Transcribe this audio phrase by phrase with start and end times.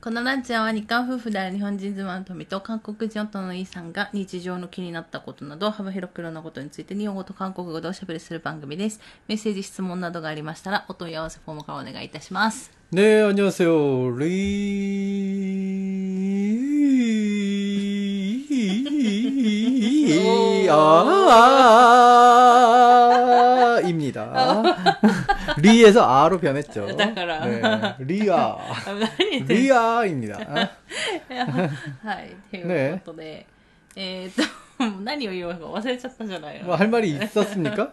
[0.00, 9.00] このラジオは日韓夫婦である日本人妻の富と韓国人夫のイさんが日常の気になったことなど幅広くいろんなことについて日本語と韓国語でおしゃべりする番組です。
[9.28, 12.70] メッセージ、質問などがありましたらお問い合わせフォームからお願いいたします。
[12.92, 14.10] 네, 안녕하세요.
[14.18, 14.24] 리,
[20.70, 21.17] 아,
[25.58, 26.86] 리에서 아로 변했죠.
[26.96, 27.44] だから。
[27.46, 27.60] 네,
[28.00, 28.56] 리아.
[28.86, 30.38] 何言ってん 리아입니다.
[32.02, 32.36] はい。
[32.50, 33.46] ということで、
[33.96, 36.76] えーっと、何を言おうか忘れちゃったじゃない 뭐 の。
[36.76, 37.92] 할 말이 있었습니까?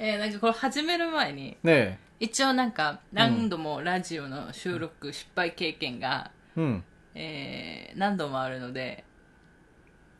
[0.00, 1.96] えーなんかこれ始める前に、 네.
[2.20, 6.82] 一応なんか何度もラジオの収録失敗経験が、 음.
[7.14, 9.04] えー何度もあるので、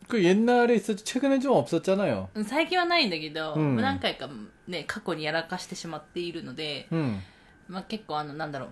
[0.09, 2.29] 그 옛날에 있었지 최근에 좀 없었잖아요.
[2.47, 4.29] 最近はないんだけど、うん何回か
[4.68, 7.20] ね、過去にやらかしてしまっているので、うん、
[7.68, 8.70] まあ、結構あのなんだろう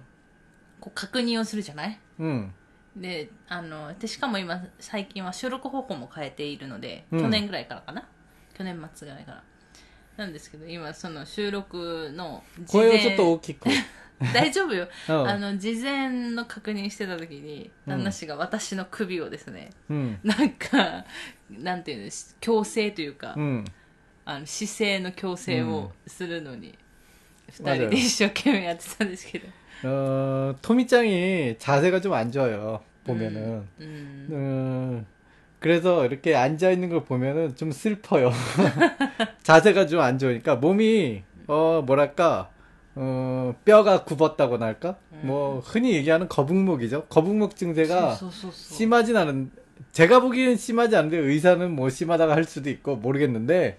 [0.80, 2.53] こう確認をするじゃない、うん、
[2.95, 8.08] であのでしかも今最近は収録方法も変えているので、うん、去年ぐらいからかな？
[8.58, 9.44] 去年末ぐらいから。
[10.17, 12.89] なんですけど今その収録の事前。
[12.89, 13.70] 声をちょっと大きく。
[14.33, 21.05] 大丈夫よ、 あの事前の確認してた時に旦那氏が私の首をですね、うん、なんか
[21.50, 23.66] なんていうの強制というか、うん。
[24.31, 26.75] あの姿勢の矯正をするのに、
[27.48, 29.47] 二、 맞아요 人で一生懸命やってたんですけど。
[29.84, 32.81] 어, 토미짱이 자세가 좀 안 좋아요.
[33.05, 33.67] 보면은.
[33.81, 34.27] うん。
[34.31, 35.06] 음,
[35.61, 38.33] 그래서 이렇게 앉아있는 걸 보면은 좀 슬퍼요.
[39.42, 42.51] 자세가 좀 안 좋으니까 몸이, 어, 뭐랄까,
[42.95, 44.97] 어, 뼈가 굽었다고나 할까?
[45.23, 47.05] 뭐, 흔히 얘기하는 거북목이죠.
[47.09, 48.77] 거북목 증세가 そうそうそうそう。
[48.77, 49.51] 심하진 않은,
[49.92, 53.79] 제가 보기엔 심하지 않은데 의사는 뭐 심하다고 할 수도 있고 모르겠는데,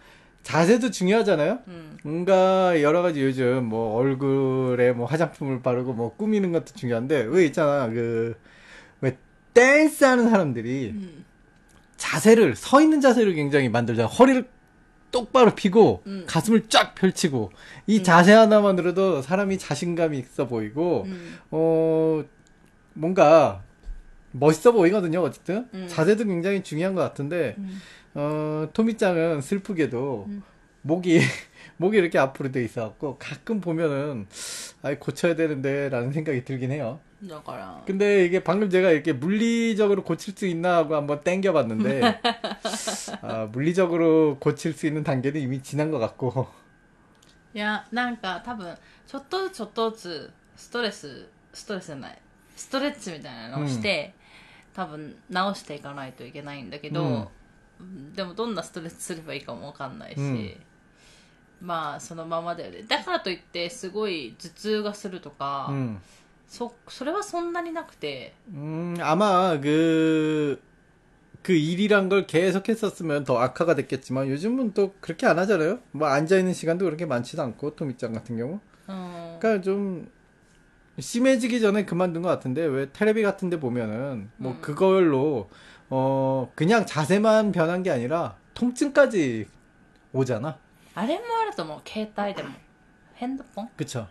[0.43, 1.59] 자세도 중요하잖아요.
[1.67, 1.97] 음.
[2.03, 7.87] 뭔가 여러 가지 요즘 뭐 얼굴에 뭐 화장품을 바르고 뭐 꾸미는 것도 중요한데 왜 있잖아
[7.89, 8.35] 그
[9.01, 9.17] 왜
[9.53, 11.25] 댄스 하는 사람들이 음.
[11.97, 14.07] 자세를 서 있는 자세를 굉장히 만들잖아.
[14.07, 14.47] 허리를
[15.11, 16.23] 똑바로 피고 음.
[16.25, 17.51] 가슴을 쫙 펼치고
[17.85, 18.03] 이 음.
[18.03, 21.37] 자세 하나만으로도 사람이 자신감이 있어 보이고 음.
[21.51, 22.23] 어
[22.93, 23.61] 뭔가
[24.31, 25.21] 멋있어 보이거든요.
[25.21, 25.87] 어쨌든 음.
[25.89, 27.57] 자세도 굉장히 중요한 것 같은데
[28.14, 30.42] 어 토미짱은 슬프게도 음.
[30.82, 31.20] 목이
[31.78, 34.26] 목이 이렇게 앞으로 돼 있어갖고 가끔 보면은
[34.82, 37.00] 아 고쳐야 되는데라는 생각이 들긴 해요.
[37.26, 42.20] だから、 근데 이게 방금 제가 이렇게 물리적으로 고칠 수 있나 하고 한번 땡겨봤는데
[43.22, 46.46] 아, 물리적으로 고칠 수 있는 단계는 이미 지난 것 같고
[47.54, 48.76] いや、なんか多分、
[49.06, 52.18] ちょっとずつちょっとずつ、ストレス、ストレスじゃない、
[52.54, 54.12] ストレッチみたいなのをして、
[54.74, 57.30] 多分直していかないといけないんだけど、
[58.14, 60.54] でもどんなストレスすればいいかもわかんないし、うん
[61.58, 62.82] まあそのままだよね。
[62.82, 65.96] だからといってすごい頭痛がするとか、 음.
[66.46, 70.60] そ、それはそんなになくて、 음, 아마 그,
[71.42, 75.80] 그 일이란 걸 계속 했었으면 더 악화가 됐겠지만 요즘은 또 그렇게 안 하잖아요?
[75.92, 78.60] 뭐 앉아있는 시간도 그렇게 많지도 않고, 토미짱 같은 경우.
[78.88, 79.38] うん。
[79.40, 80.10] 그러니까 좀
[80.98, 84.60] 심해지기 전에 그만둔 것 같은데 왜 테레비 같은데 보면은 뭐 음.
[84.60, 85.48] 그걸로
[85.90, 89.46] 어 그냥 자세만 변한 게 아니라 통증까지
[90.12, 90.58] 오잖아.
[90.94, 92.50] あれもあると思う、携帯でも。
[93.14, 94.06] ヘッドポン 그쵸?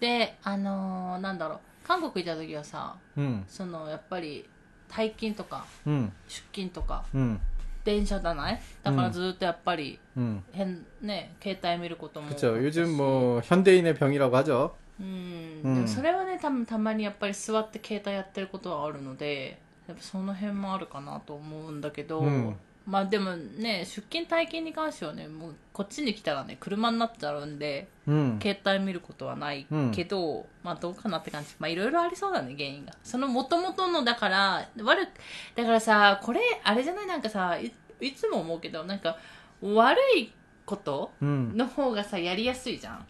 [0.00, 4.48] で、あのーなんだろう、韓国行った時はさ、 응, そのやっぱり
[4.88, 7.38] 退勤とか 응, 出勤とか 응,
[7.84, 10.42] 電車じゃないだからずっとやっぱり 응.
[10.52, 12.60] 変ね携帯見ることも多かった 그쵸?
[12.60, 14.76] し 요즘 뭐 현대인의 병이라고 하죠.
[15.00, 19.58] うん、うんでもそれはね多分たまにやっぱり座って携帯やってることはあるので
[19.91, 22.55] やっぱその辺もあるかなと思うんだけど、うん、
[22.85, 31.49] まあでもね出勤体験に関してはねもうこっちに来たらね車になっちゃうんで、うん、携帯見ることはないけど、うん、まあどうかなって感じ。
[31.59, 32.93] まあいろいろありそうだね原因が。
[33.03, 35.07] そのもともとのだから悪
[35.55, 37.07] だからさこれあれじゃない？
[37.07, 37.71] なんかさい
[38.13, 39.17] つも思うけどなんか
[39.61, 40.31] 悪い
[40.65, 43.05] ことの方がさ、やりやすいじゃん。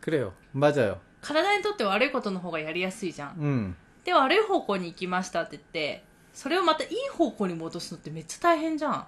[0.00, 0.32] くれよ。
[0.54, 0.98] バジャよ。
[1.22, 6.02] 体にとって悪いことの方がやりやすいじゃん、うん、で悪い方向に行きましたって言って
[6.39, 9.05] それをまたいい方向に戻すのってめっちゃ大変じゃん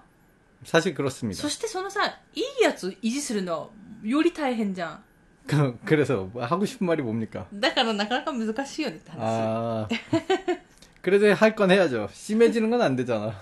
[0.64, 1.34] 사실 그렇습니다.
[1.40, 3.68] そしてそのさいいやつ維持するのは
[4.02, 5.02] より大変じゃん
[5.46, 7.46] 그, 그래서 뭐 하고 싶은 말이 뭡니까?
[7.52, 9.88] だからなかなか難しいよねって話 아.
[11.00, 12.08] 그래도 할 건 해야죠.
[12.12, 13.32] 심해지는 건 안 되잖아.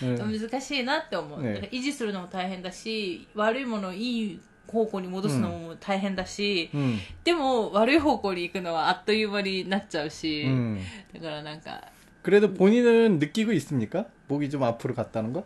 [0.00, 0.40] うん、 음.
[0.48, 6.98] 難しいなって思う、ねだから維持するのも大変だし悪いものをいい方向に戻すのも大変だし、 음.
[7.24, 10.78] でも悪い方向に行くのはあっという間になっちゃうし、 음.
[11.12, 11.82] だからなんか
[12.22, 14.06] 그래도 본인은 느끼고 있습니까?
[14.28, 15.44] 목이 좀 앞으로 갔다는 거?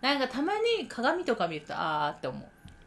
[0.00, 2.42] なんかたまに鏡とか見るとあーって思う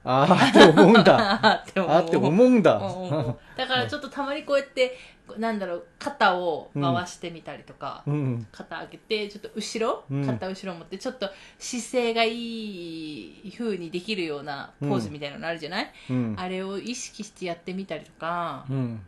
[0.06, 1.40] 아, 또 오몽다.
[1.42, 2.78] あーって思う 아, 또 오몽다.
[2.78, 4.98] うんうんうんだからちょっとたまにこうやって
[5.38, 8.45] なんだろう肩を回してみたりとか、 음.
[8.51, 11.30] 肩上げてちょっと後ろ、うん肩後ろ持ってちょっと
[11.60, 16.36] 姿勢がいい風にできるようなポーズみたいなのあるじゃない、 음.
[16.38, 19.00] あれを意識してやってみたりとか 음.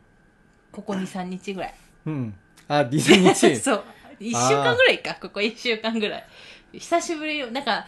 [0.71, 1.73] ここ23日ぐらい
[2.07, 2.33] 음.
[2.69, 3.57] 아, 니생이치.
[3.59, 3.83] そう
[4.20, 6.26] 1週間ぐらいか、ここ1週間ぐらい。
[6.72, 7.50] 久しぶりよ。
[7.50, 7.86] なんか、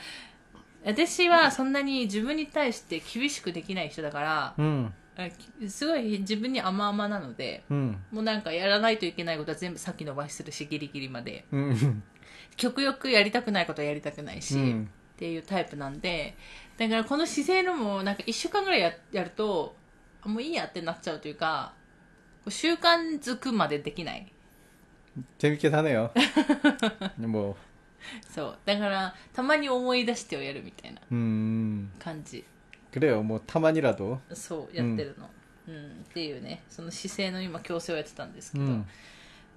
[0.84, 4.92] 私はそんなに自分に対して厳しくできない人だから、うん、
[5.68, 11.44] すごい自分に甘々なので、うん、もうなんかやらないといけないことは全部先延ばしするし、ギリギリまで。
[12.56, 16.34] 極力やりたくないことはやりたくないし、っていうタイプなんで、
[16.76, 19.76] だからこの姿勢のもなんか1週間ぐらいややると、
[20.24, 21.74] もういいやってなっちゃうというか、
[22.48, 24.32] 習慣づくまでできない。
[25.39, 26.11] 재밌게 사네요.
[27.17, 27.55] 뭐,
[28.29, 31.89] そうだからたまに思い出してをやるみたいな 음.
[31.99, 32.45] 感じ
[32.91, 33.21] 그래요.
[33.23, 34.19] 뭐, 타만이라도.
[34.33, 35.29] そうやってるの、
[35.67, 38.81] うんっていうねその姿勢の今矯正をやってたんですけど、 음.
[38.81, 38.85] っ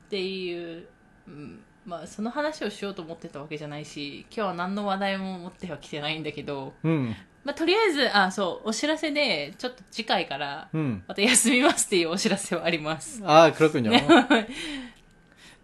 [0.08, 0.86] ていう、
[1.28, 7.14] うんまあ、その話をしようと思ってたわけじゃないし今日は何の話題も持ってはきてないんだけど、 음.
[7.44, 11.02] まあ、とりあえずあそうお知らせでちょっと次回から 음.
[11.06, 13.22] また休みますっていうお知らせはあります。
[13.24, 13.90] 아, 그렇군요.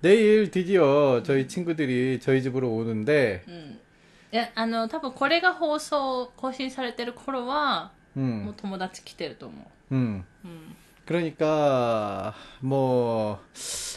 [0.01, 3.81] 내일 드디어 저희 친구들이 저희 집으로 오는데, うん。
[4.33, 9.55] いや、あの、多分これが放送、更新されてる頃は、もう 음, 友達来てると思
[9.93, 10.25] 음.
[10.45, 10.49] う。
[10.49, 10.77] うん。
[11.07, 13.39] 그러니까, 뭐,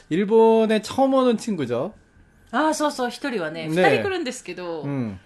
[0.10, 1.94] 일본에 처음 오는 친구죠.
[2.52, 5.20] ああ、そうそう、一人はね、二、ね人来るんですけど、二、 음,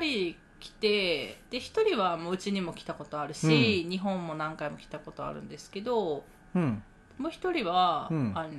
[0.00, 6.24] 人来て、で、一人はもううちにも来たことあるし、日本も何回も来たことあるんですけど、
[6.56, 6.82] 음,
[7.18, 8.50] もう一人は、うんあの、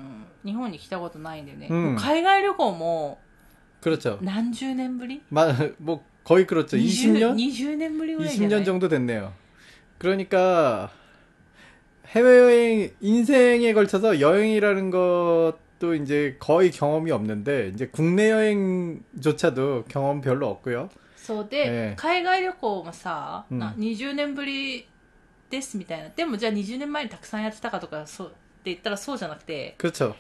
[0.46, 3.20] 日本に来たことないんでね、うんもう海外旅行も
[3.82, 4.18] 그렇죠.
[4.22, 5.48] 何十年ぶり 마,
[5.80, 6.78] 뭐, 거의 그렇죠.
[6.78, 7.36] 20년?
[7.36, 9.34] 20年ぶりぐらいじゃない 20년 정도 됐네요.
[9.98, 10.90] 그러니까
[12.08, 20.90] 해외여행 인생에 걸쳐서 여행이라는 것도 이제 거의 경험이 없는데 이제 국내 여행조차도 경험 별로 없고요.
[21.18, 21.64] そうで、え
[21.94, 24.88] え海外旅行もさ、うんな20年ぶり
[25.50, 28.36] ですみたいなでもじゃあ20年前にたくさんやってたかとかそうって
[28.66, 30.16] 言ったらそうじゃなくて 그렇죠.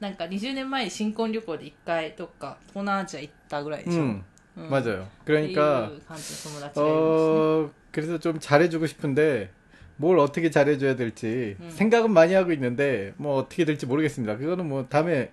[0.00, 4.24] なんか20年前に新婚旅行で1回どっか東南アジア行ったぐらいでしょ、 음,
[4.56, 4.80] うん 맞아요.
[4.80, 5.06] っていう
[5.54, 9.50] 그러니까 感じの友達がいるんですね 어 그래서 좀 잘해주고 싶은데
[9.96, 11.70] 뭘 어떻게 잘해줘야 될지 음.
[11.70, 14.38] 생각은 많이 하고 있는데 뭐 어떻게 될지 모르겠습니다.
[14.38, 15.30] 그거는 뭐 다음에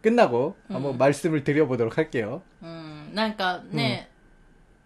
[0.00, 0.98] 끝나고 한번 음.
[0.98, 2.42] 말씀을 드려보도록 할게요.
[2.62, 4.08] うん、なんかね、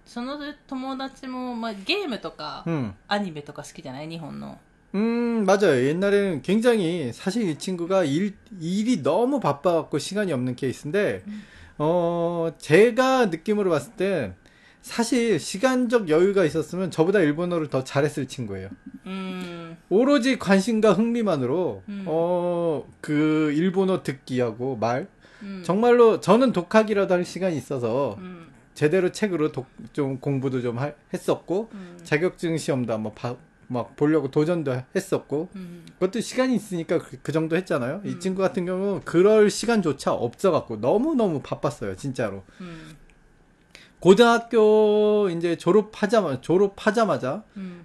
[0.05, 2.95] その友達も、まあ、ゲームとか、 음.
[3.07, 4.59] アニメとか好きじゃない日本の
[4.96, 5.86] 음, 맞아요.
[5.86, 11.44] 옛날에는 굉장히 사실 이 친구가 일, 일이 너무 바빠갖고 시간이 없는 케이스인데, 음.
[11.78, 14.36] 어, 제가 느낌으로 봤을 땐
[14.82, 18.70] 사실 시간적 여유가 있었으면 저보다 일본어를 더 잘했을 친구예요.
[19.06, 19.78] 음.
[19.90, 22.04] 오로지 관심과 흥미만으로, 음.
[22.08, 25.08] 어, 그 일본어 듣기하고 말,
[25.44, 25.62] 음.
[25.64, 28.48] 정말로 저는 독학이라도 할 시간이 있어서, 음.
[28.74, 31.70] 제대로 책으로 독, 좀 공부도 좀 하, 했었고,
[32.04, 33.36] 자격증 시험도 한번 봐,
[33.68, 35.86] 막 보려고 도전도 했었고 음.
[36.00, 38.02] 그것도 시간이 있으니까 그, 그 정도 했잖아요.
[38.04, 38.10] 음.
[38.10, 42.44] 이 친구 같은 경우는 그럴 시간조차 없어갖고 너무 너무 바빴어요, 진짜로.
[42.62, 42.96] 음.
[44.00, 47.44] 고등학교 이제 졸업하자마자 졸업하자마자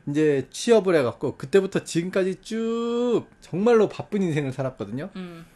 [0.08, 5.08] 이제 취업을 해갖고 그때부터 지금까지 쭉 정말로 바쁜 인생을 살았거든요.
[5.16, 5.46] 음.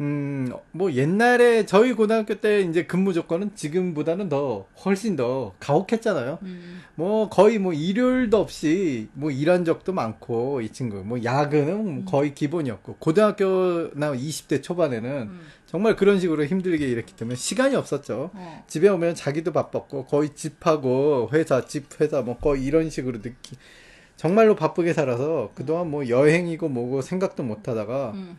[0.00, 6.38] 음, 뭐 옛날에 저희 고등학교 때 이제 근무 조건은 지금보다는 더 훨씬 더 가혹했잖아요.
[6.42, 6.82] 음.
[6.94, 12.96] 뭐 거의 뭐 일요일도 없이 뭐 일한 적도 많고 이 친구 뭐 야근은 거의 기본이었고
[13.00, 15.40] 고등학교나 20대 초반에는 음.
[15.66, 18.30] 정말 그런 식으로 힘들게 일했기 때문에 시간이 없었죠.
[18.32, 18.64] 어.
[18.68, 23.56] 집에 오면 자기도 바빴고 거의 집하고 회사 집 회사 뭐 거의 이런 식으로 느끼
[24.16, 28.38] 정말로 바쁘게 살아서 그동안 뭐 여행이고 뭐고 생각도 못 하다가 음.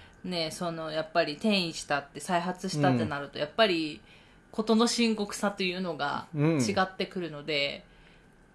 [0.24, 4.00] ね、その、やっぱり転移したって、再発したってなると、やっぱり、
[4.50, 7.84] ことの深刻さというのがうん違ってくるので、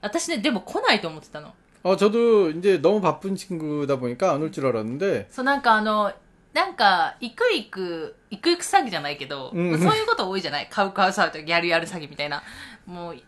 [0.01, 1.53] 私ね、でも来ないと思ってたの。
[1.83, 6.11] 어 저도 이제 너무 바쁜 친구다 보니까 안 올 줄 알았는데 そう、なんかあの、
[6.53, 12.43] なんか、行く行く、行く行く詐欺じゃないけど、うんまあそういうこと多いじゃない買う買う詐欺とかやるやる詐欺みたいな。
[12.85, 13.27] もう、言って、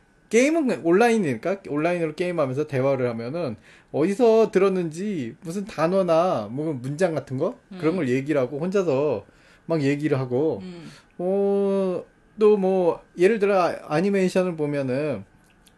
[0.31, 3.57] 게임은 온라인이니까 온라인으로 게임하면서 대화를 하면은
[3.91, 9.25] 어디서 들었는지 무슨 단어나 뭐 문장 같은 거 그런 걸 얘기를 하고 혼자서
[9.67, 10.89] 막 얘기를 하고 うん。
[11.23, 12.03] 어,
[12.39, 15.23] 또 뭐, 예를 들어 아- 아니메이션을 보면은,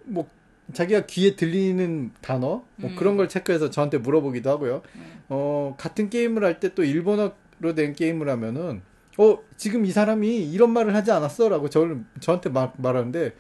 [0.05, 0.25] 뭐,
[0.71, 2.63] 자기가 귀에 들리는 단어?
[2.77, 2.95] 뭐 음.
[2.95, 4.81] 그런 걸 체크해서 저한테 물어보기도 하고요.
[5.27, 8.81] 어, 같은 게임을 할 때 또 일본어로 된 게임을 하면은,
[9.17, 11.49] 어, 지금 이 사람이 이런 말을 하지 않았어?
[11.49, 13.33] 라고 저를, 저한테 말, 말하는데,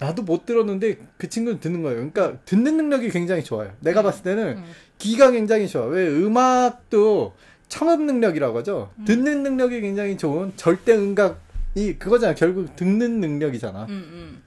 [0.00, 1.96] 나도 못 들었는데 그 친구는 듣는 거예요.
[1.96, 3.70] 그러니까 듣는 능력이 굉장히 좋아요.
[3.80, 4.04] 내가 음.
[4.04, 4.64] 봤을 때는 음.
[4.98, 5.84] 귀가 굉장히 좋아.
[5.84, 7.34] 왜 음악도
[7.68, 8.90] 청음 능력이라고 하죠.
[8.98, 9.04] 음.
[9.04, 12.34] 듣는 능력이 굉장히 좋은 절대 음감이 그거잖아.
[12.34, 13.84] 결국 듣는 능력이잖아.
[13.84, 14.42] 음, 음,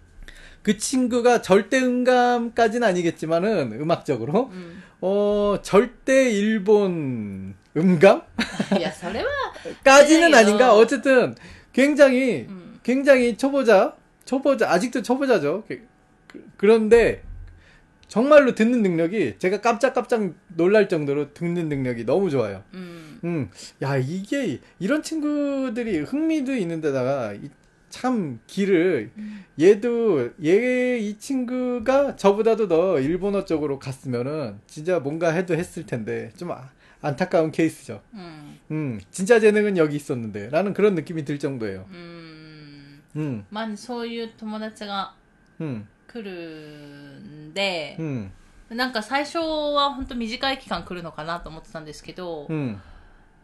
[0.64, 4.82] 그 친구가 절대 음감까지는 아니겠지만은 음악적으로 음.
[5.02, 8.24] 어 절대 일본 음감?
[8.82, 9.30] 야, 설레와.
[9.84, 10.74] 까지는 아닌가.
[10.76, 11.36] 어쨌든
[11.74, 12.48] 굉장히
[12.82, 15.64] 굉장히 초보자 초보자 아직도 초보자죠.
[15.68, 15.82] 그,
[16.28, 17.24] 그, 그런데
[18.08, 22.64] 정말로 듣는 능력이 제가 깜짝깜짝 놀랄 정도로 듣는 능력이 너무 좋아요.
[22.74, 23.20] 음.
[23.24, 23.50] 음.
[23.82, 27.34] 야, 이게 이런 친구들이 흥미도 있는데다가
[27.90, 29.46] 참 길을 음.
[29.60, 36.52] 얘도 얘 이 친구가 저보다도 더 일본어 쪽으로 갔으면은 진짜 뭔가 해도 했을 텐데 좀
[36.52, 36.70] 아,
[37.02, 38.02] 안타까운 케이스죠.
[38.14, 38.58] 음.
[38.72, 39.00] 음.
[39.12, 41.86] 진짜 재능은 여기 있었는데라는 그런 느낌이 들 정도예요.
[41.92, 42.23] 음.
[43.15, 43.23] うん。
[43.23, 45.15] 음, まあ、そういう友達が
[45.61, 46.31] 음, 来る
[47.21, 48.31] んで、 음,
[48.71, 52.79] なんか最初は本当短い期間来るのかなと思ってたんですけど、 음,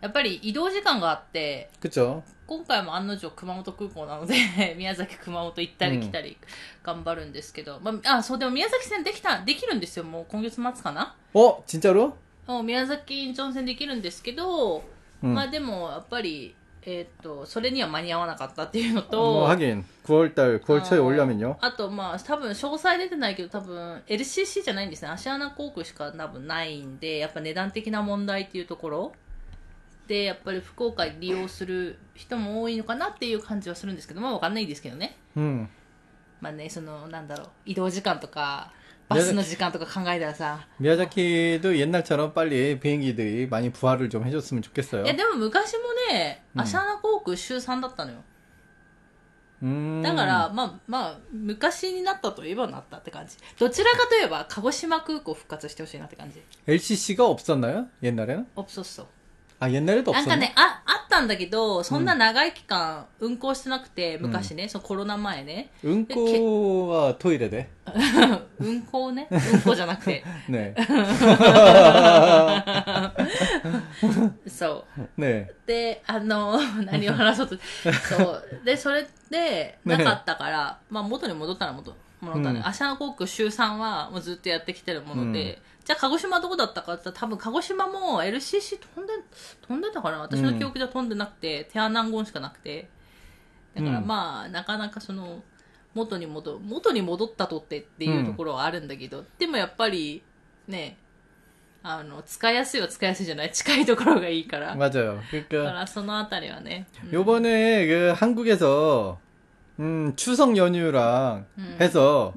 [0.00, 2.22] やっぱり移動時間があって、 그쵸.
[2.46, 6.36] 今回も案の定熊本空港なので、 宮崎熊本行ったり来たり
[6.82, 12.12] 頑張るんですけど、まあ、あ、そう、でも宮崎線できた、できるんですよ、もう今月末かな 어, 진짜로?
[12.46, 14.84] もう宮崎インチョン線できるんですけど、
[15.22, 15.32] 음.
[15.32, 16.54] まあでもやっぱり、
[16.86, 21.56] えーっと、それには間に合わなかったっていうのと、 뭐, 하긴, 9월달, 9월 초에 あの 오려면요.
[21.62, 25.08] あと、まあ、多分、詳細出てないけど、多分、LCC じゃないんですね。
[25.08, 29.12] 芦穴航空しか多分ないんで、やっぱ値段的な問題っていうところ
[30.06, 35.16] で、やっぱり福岡利用する人も多いのかなっていう感じはするんですけど、まあわかんないですけどね。
[35.36, 35.66] 음.
[36.42, 38.70] まあね、その、なんだろう、移動時間とか、
[39.08, 45.04] バスの時間とか考えたらさ、 미야자키도 옛날처럼 빨리 비행기들이 많이 부활을 좀 해줬으면 좋겠어요.
[45.04, 48.18] いや、でも昔もね、うん芦穴航空週3だったのよ。
[49.62, 50.02] 음.
[50.02, 53.36] だから、まあ、まあ、昔になったといえばなったって感じ。
[53.58, 56.42] どちらかといえば、鹿児島空港復活してほしいなって感じ。
[56.66, 57.88] LCC가 없었나요?
[58.02, 58.46] 옛날에는?
[58.56, 58.82] オプソ
[59.61, 65.69] あ、やんなるとなんかね、あ、あったんだけど、そんな長い期間、運行してなくて、昔ね、そのコロナ前ね。
[65.83, 67.69] 運行はトイレで？
[68.59, 69.27] 運行ね？
[69.29, 70.23] 運行じゃなくて。
[70.47, 70.75] ね
[74.47, 74.85] そ
[75.17, 75.21] う。
[75.21, 77.57] ねで、あの、何を話そうと。
[78.17, 78.43] そう。
[78.63, 81.93] で、それで、なかったから、ね、まあ元に戻ったら元。
[82.21, 89.12] 戻ったね、うん、アシャナ航空週3はもうずっとやってきてるもので、じゃあ鹿児島どこだったかって言ったら多分鹿児島も LCC 飛んで、
[89.66, 92.88] 飛んでたかな私の記憶では飛んでなくて、テアナンゴンしかなくて。
[93.74, 95.42] だからうんまあ、なかなかその、
[95.94, 100.22] 元に戻、元に戻ったとってっていうところはあるんだけど、でもやっぱり、
[100.68, 100.96] ね、
[101.82, 104.74] あの、使いやすいは使いやすいじゃない近いところがいいから。
[104.74, 105.16] 맞아요.
[105.16, 106.86] だ 그러니까 からそのあたりはね。
[107.04, 109.18] うん 요번에 그 한국에서
[109.80, 111.76] 음, 추석 연휴랑 음.
[111.80, 112.32] 해서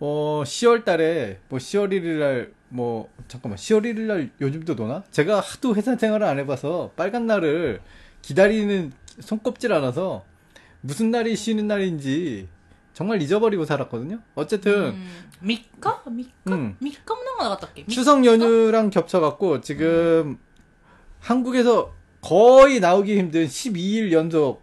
[0.00, 5.02] 어, 10월 달에 뭐 10월 1일 날 뭐 잠깐만 10월 1일 날 요즘도 도나?
[5.10, 7.80] 제가 하도 회사 생활을 안 해봐서 빨간 날을
[8.22, 10.24] 기다리는 손꼽질 않아서
[10.80, 12.48] 무슨 날이 쉬는 날인지
[12.94, 14.20] 정말 잊어버리고 살았거든요.
[14.34, 15.08] 어쨌든 음,
[15.40, 16.76] 미카 미카 음.
[16.78, 20.38] 미카 문화가 나갔다게 추석 연휴랑 겹쳐갖고 지금 음.
[21.18, 24.62] 한국에서 거의 나오기 힘든 12일 연속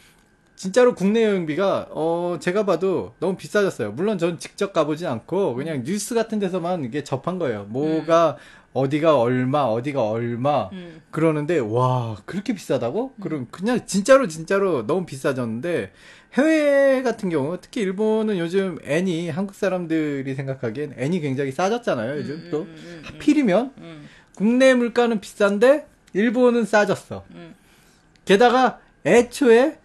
[0.61, 3.93] 진짜로 국내 여행비가 어 제가 봐도 너무 비싸졌어요.
[3.93, 5.83] 물론 전 직접 가보진 않고 그냥 음.
[5.83, 7.63] 뉴스 같은 데서만 이게 접한 거예요.
[7.63, 8.69] 뭐가 음.
[8.73, 11.01] 어디가 얼마, 어디가 얼마 음.
[11.09, 13.13] 그러는데 와 그렇게 비싸다고?
[13.15, 13.23] 음.
[13.23, 15.93] 그럼 그냥 진짜로 진짜로 너무 비싸졌는데
[16.33, 22.19] 해외 같은 경우 특히 일본은 요즘 애니 한국 사람들이 생각하기엔 애니 굉장히 싸졌잖아요.
[22.19, 23.73] 요즘 음, 또 음, 하필이면
[24.35, 27.25] 국내 물가는 비싼데 일본은 싸졌어.
[28.25, 29.80] 게다가 애초에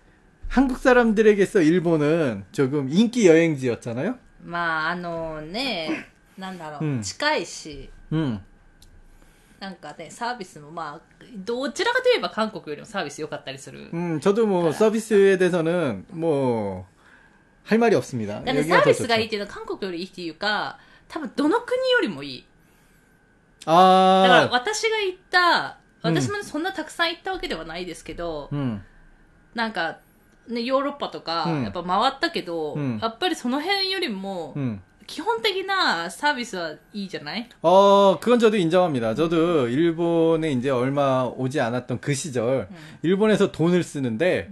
[0.47, 4.17] 한국 사람들에게서 일본은 조금 인기 여행지였잖아요.
[4.43, 6.07] まあ、あのね、
[6.37, 8.39] なんだろう、うん近いし、 음.
[9.59, 11.01] なんかね、サービスもまあ、
[11.37, 13.89] どちらかといえば韓国よりもサービス良かったりする。
[13.93, 16.83] 음, 저도 뭐 서비스에 대해서는 뭐
[17.63, 18.41] 할 말이 없습니다.
[18.43, 19.27] だって 여기가 サー 더 ビスがいい 좋죠.
[19.27, 22.45] っていうのは韓国よりいいっていうか、多分どの国よりもいい。
[23.67, 28.81] 아, だから私が行った、うん私もねそんなたくさん行ったわけではないですけど、 음,
[29.53, 29.99] なんか、
[30.47, 34.79] ね、ヨーロッパとか、うんやっぱ回ったけど、うんやっぱりその辺よりも、 음.
[35.07, 39.13] 基本的なサービスはいいじゃない 어, 그건 저도 인정합니다.
[39.15, 42.69] 저도 일본에 이제 얼마 오지 않았던 그 시절,
[43.01, 44.49] 일본에서 돈을 쓰는데,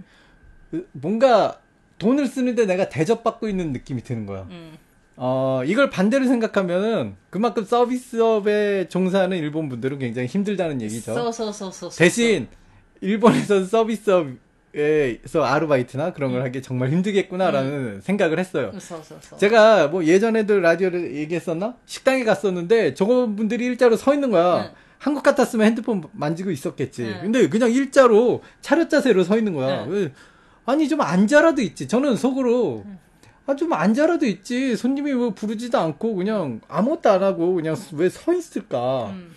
[0.74, 1.58] 으, 뭔가
[1.98, 4.42] 돈을 쓰는데 내가 대접받고 있는 느낌이 드는 거야.
[4.50, 4.78] うん。
[5.16, 11.14] 어, 이걸 반대로 생각하면은 그만큼 서비스업에 종사하는 일본 분들은 굉장히 힘들다는 얘기죠.
[11.14, 11.98] そうそうそうそうそう。
[11.98, 12.48] 대신
[13.00, 14.26] 일본에서 서비스업
[14.75, 17.99] 예, 에서 아르바이트나 그런 걸 하기 정말 힘들겠구나라는 음.
[18.03, 18.71] 생각을 했어요.
[19.37, 21.75] 제가 뭐 예전에도 라디오를 얘기했었나?
[21.85, 24.63] 식당에 갔었는데 저분들이 일자로 서 있는 거야.
[24.65, 24.69] 음.
[24.97, 27.03] 한국 같았으면 핸드폰 만지고 있었겠지.
[27.03, 27.19] 음.
[27.23, 29.85] 근데 그냥 일자로 차렷 자세로 서 있는 거야.
[30.65, 31.87] 아니 좀 앉아라도 있지.
[31.87, 32.83] 저는 속으로
[33.47, 34.75] 아, 좀 앉아라도 있지.
[34.75, 39.05] 손님이 뭐 부르지도 않고 그냥 아무것도 안 하고 그냥 왜 서 있을까.
[39.13, 39.31] 음.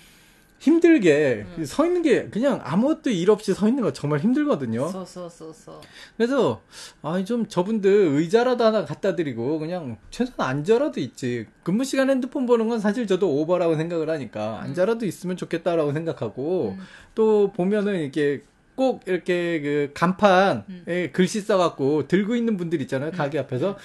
[0.58, 1.64] 힘들게 음.
[1.64, 4.88] 서 있는 게 그냥 아무것도 일 없이 서 있는 거 정말 힘들거든요.
[4.88, 5.80] 서서서서.
[6.16, 6.60] 그래서
[7.02, 11.46] 아 좀 저분들 의자라도 하나 갖다 드리고 그냥 최소한 앉아라도 있지.
[11.62, 14.64] 근무 시간 핸드폰 보는 건 사실 저도 오버라고 생각을 하니까 음.
[14.64, 16.84] 앉아라도 있으면 좋겠다라고 생각하고 음.
[17.14, 18.42] 또 보면은 이렇게
[18.78, 21.08] 꼭 이렇게 그 간판에 음.
[21.12, 23.10] 글씨 써갖고 들고 있는 분들 있잖아요.
[23.10, 23.16] 음.
[23.16, 23.76] 가게 앞에서.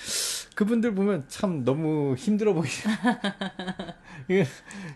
[0.53, 2.87] 그분들 보면 참 너무 힘들어 보이죠.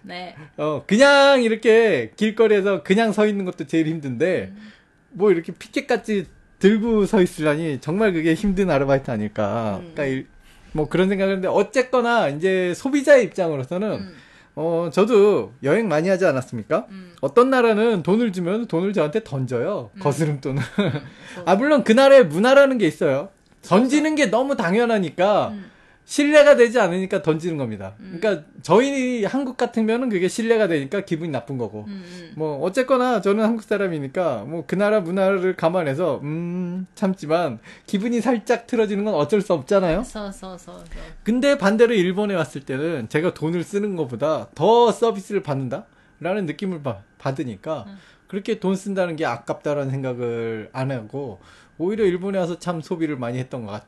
[0.03, 0.35] 네.
[0.57, 4.71] 어, 그냥 이렇게 길거리에서 그냥 서 있는 것도 제일 힘든데, 음.
[5.09, 6.27] 뭐 이렇게 피켓같이
[6.59, 9.77] 들고 서 있으려니 정말 그게 힘든 아르바이트 아닐까.
[9.81, 9.93] 음.
[9.95, 10.27] 그러니까 일,
[10.73, 14.13] 뭐 그런 생각을 했는데, 어쨌거나 이제 소비자의 입장으로서는 음.
[14.59, 16.87] 어, 저도 여행 많이 하지 않았습니까?
[16.89, 17.11] 음.
[17.21, 19.91] 어떤 나라는 돈을 주면 돈을 저한테 던져요.
[19.93, 19.99] 음.
[19.99, 20.63] 거스름 돈을.
[20.63, 20.91] 음.
[21.45, 23.29] 아, 물론 그 나라의 문화라는 게 있어요.
[23.61, 23.69] 그렇죠.
[23.69, 25.69] 던지는 게 너무 당연하니까 음.
[26.07, 27.93] 신뢰가 되지 않으니까 던지는 겁니다.
[27.99, 28.17] 음.
[28.17, 31.83] 그러니까 저희 한국 같은 면은 그게 신뢰가 되니까 기분이 나쁜 거고.
[31.87, 32.01] 음.
[32.05, 32.31] 음.
[32.37, 39.03] 뭐 어쨌거나 저는 한국 사람이니까 뭐 그 나라 문화를 감안해서 음 참지만 기분이 살짝 틀어지는
[39.03, 40.03] 건 어쩔 수 없잖아요.
[40.03, 40.81] 서, 서, 서,
[41.23, 47.85] 근데 반대로 일본에 왔을 때는 제가 돈을 쓰는 것보다 더 서비스를 받는다라는 느낌을 바, 받으니까
[47.87, 47.97] 음.
[48.27, 51.39] 그렇게 돈 쓴다는 게 아깝다라는 생각을 안 하고
[51.77, 53.83] 오히려 일본에 와서 참 소비를 많이 했던 것 같,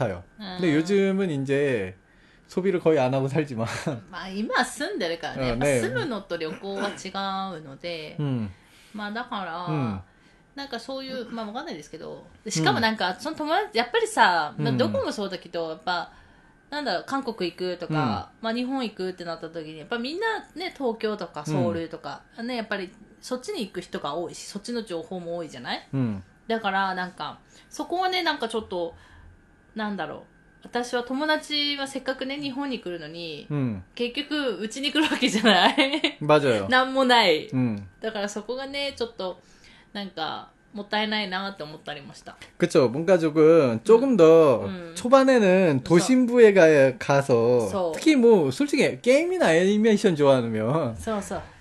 [0.00, 0.74] 아요 근데 음.
[0.76, 1.96] 요즘은 이제
[2.48, 3.66] 소비를 거의 안 하고 살지만
[4.10, 5.48] まあ今は住んでるからね。
[5.48, 7.08] やっぱうんね住むのと旅行は違
[7.58, 8.48] うので、 음,
[8.94, 10.00] まあだから、うん
[10.54, 16.12] なんかそういう、まあわかんないですけど、しかもなんか、その友達、やっぱりさ、まあうんどこもそうだけど、やっぱ、
[16.70, 28.94] なんだろう、韓国行くとか、まあ日本行くってなった時に、やっぱみんなね、東京とかソウルとか、ね、やっぱりそっちに行く人が多いし、そっちの情報も多いじゃない 음, だからなんか、そこはね、なんかちょっと、
[29.78, 30.20] なんだろう、
[30.64, 36.68] 私は友達はせっかくね、日本に来るのに、 음, 結局、うちに来るわけじゃない 맞아요.
[36.68, 37.48] なんもない。
[37.52, 37.82] 음.
[38.00, 39.38] だからそこがね、ちょっと、
[39.92, 42.36] なんか、もったいないなって思ったりもした。
[42.58, 42.88] 그쵸.
[42.88, 44.92] 뭔가 조금, 조금 더, 음.
[44.96, 47.92] 초반에는 도심부에 가, 가서, 서.
[47.94, 51.42] 특히 뭐, 솔직히, 게임이나 애니메이션 좋아하면, そうそう。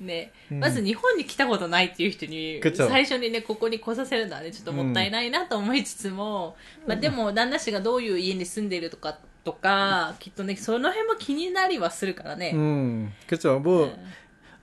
[0.00, 12.52] ね、うんまず日本に来たことないっていう人に、 그쵸 最初にね、ここに来させるのはね、ちょっともったいないなと思いつつも、まあでも、旦那氏がどういう家に住んでいるとか、とか、きっとね、その辺も気になりはするからね。
[12.54, 13.60] 음, 그쵸.
[13.60, 13.92] 뭐, うん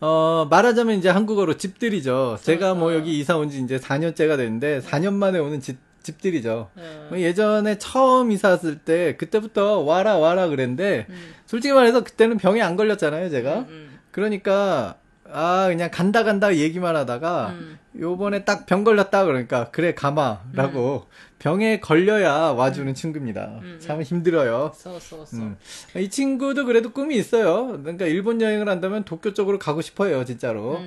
[0.01, 2.39] 어, 말하자면 이제 한국어로 집들이죠.
[2.41, 2.99] 제가 뭐 그러니까.
[3.01, 6.69] 여기 이사 온 지 이제 4년째가 됐는데, 4년 만에 오는 집, 집들이죠.
[6.75, 12.37] うん 뭐 예전에 처음 이사 왔을 때, 그때부터 와라, 와라 그랬는데, うん 솔직히 말해서 그때는
[12.37, 13.55] 병에 안 걸렸잖아요, う 제가.
[13.67, 14.95] ん 그러니까,
[15.30, 17.78] 아 그냥 간다 간다 얘기만 하다가 음.
[17.98, 21.10] 요번에 딱 병 걸렸다 그러니까 그래 가마라고 음.
[21.38, 22.94] 병에 걸려야 와주는 음.
[22.94, 23.60] 친구입니다.
[23.78, 24.72] 참 힘들어요.
[24.74, 25.56] So, so, 음.
[25.96, 27.78] 이 친구도 그래도 꿈이 있어요.
[27.82, 30.80] 그러니까 일본 여행을 한다면 도쿄 쪽으로 가고 싶어요 진짜로.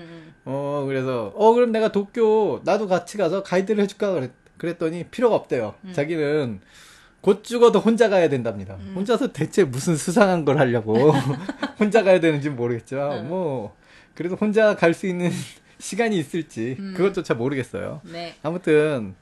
[0.45, 5.76] 어 그래서 어 그럼 내가 도쿄 나도 같이 가서 가이드를 해줄까 그랬, 그랬더니 필요가 없대요.
[5.93, 6.60] 자기는
[7.21, 8.78] 곧 죽어도 혼자 가야 된답니다.
[8.95, 11.12] 혼자서 대체 무슨 수상한 걸 하려고
[11.80, 13.76] 혼자 가야 되는지 모르겠지만 뭐.
[14.18, 15.30] 그래도 혼자 갈 수 있는
[15.80, 16.94] 시간이 있을지 음.
[16.98, 18.02] 그것조차 모르겠어요.
[18.12, 18.34] 네.
[18.42, 19.14] 아무튼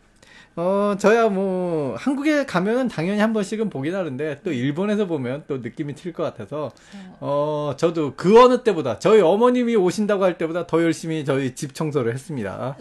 [0.58, 5.96] 어 저야 뭐 한국에 가면은 당연히 한 번씩은 보긴 하는데 또 일본에서 보면 또 느낌이
[5.96, 6.72] 틀 것 같아서
[7.20, 12.14] 어 저도 그 어느 때보다 저희 어머님이 오신다고 할 때보다 더 열심히 저희 집 청소를
[12.14, 12.78] 했습니다.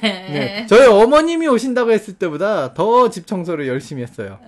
[0.00, 0.66] 네.
[0.66, 4.40] 저희 어머님이 오신다고 했을 때보다 더 집 청소를 열심히 했어요.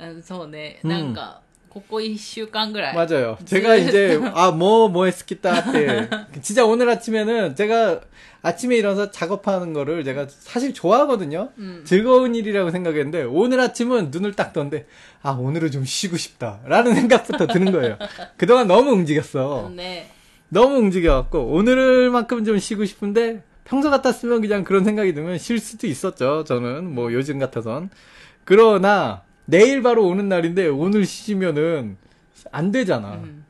[0.80, 0.80] 네.
[0.84, 0.88] 음.
[1.14, 2.95] 뭔가 ここ一週間ぐらい。
[2.95, 3.37] 맞아요.
[3.45, 6.09] 제가 이제 아 뭐 뭐 했겠다 때
[6.41, 8.01] 진짜 오늘 아침에는 제가
[8.41, 11.49] 아침에 일어나서 작업하는 거를 제가 사실 좋아하거든요.
[11.57, 11.81] うん。
[11.85, 14.87] 즐거운 일이라고 생각했는데 오늘 아침은 눈을 딱 떴는데
[15.21, 17.97] 아 오늘은 좀 쉬고 싶다라는 생각부터 드는 거예요.
[18.37, 19.69] 그동안 너무 움직였어.
[19.75, 20.09] ね。
[20.49, 26.43] 너무 움직여갖고 오늘만큼 좀 쉬고 싶은데 평소 같았으면 그냥 그런 생각이 들면 쉴 수도 있었죠.
[26.45, 27.91] 저는 뭐 요즘 같아선
[28.43, 31.97] 그러나 내일 바로 오는 날인데 오늘 쉬면은
[32.51, 33.13] 안 되잖아.
[33.15, 33.45] 음.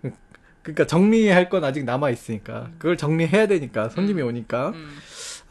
[0.64, 4.88] 그러니까 정리할 건 아직 남아 있으니까 그걸 정리해야 되니까 손님이 오니까 うん。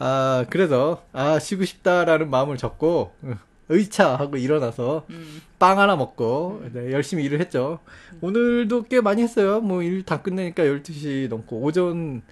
[0.00, 3.34] 아, 그래서, 아, 쉬고 싶다라는 마음을 접고, 어,
[3.68, 5.42] 의차하고 일어나서うん。
[5.58, 7.80] 빵 하나 먹고, 네, 열심히 일을 했죠.
[8.20, 9.60] 오늘도 꽤 많이 했어요.
[9.60, 12.22] 뭐 일 다 끝내니까 12시 넘고, 오전,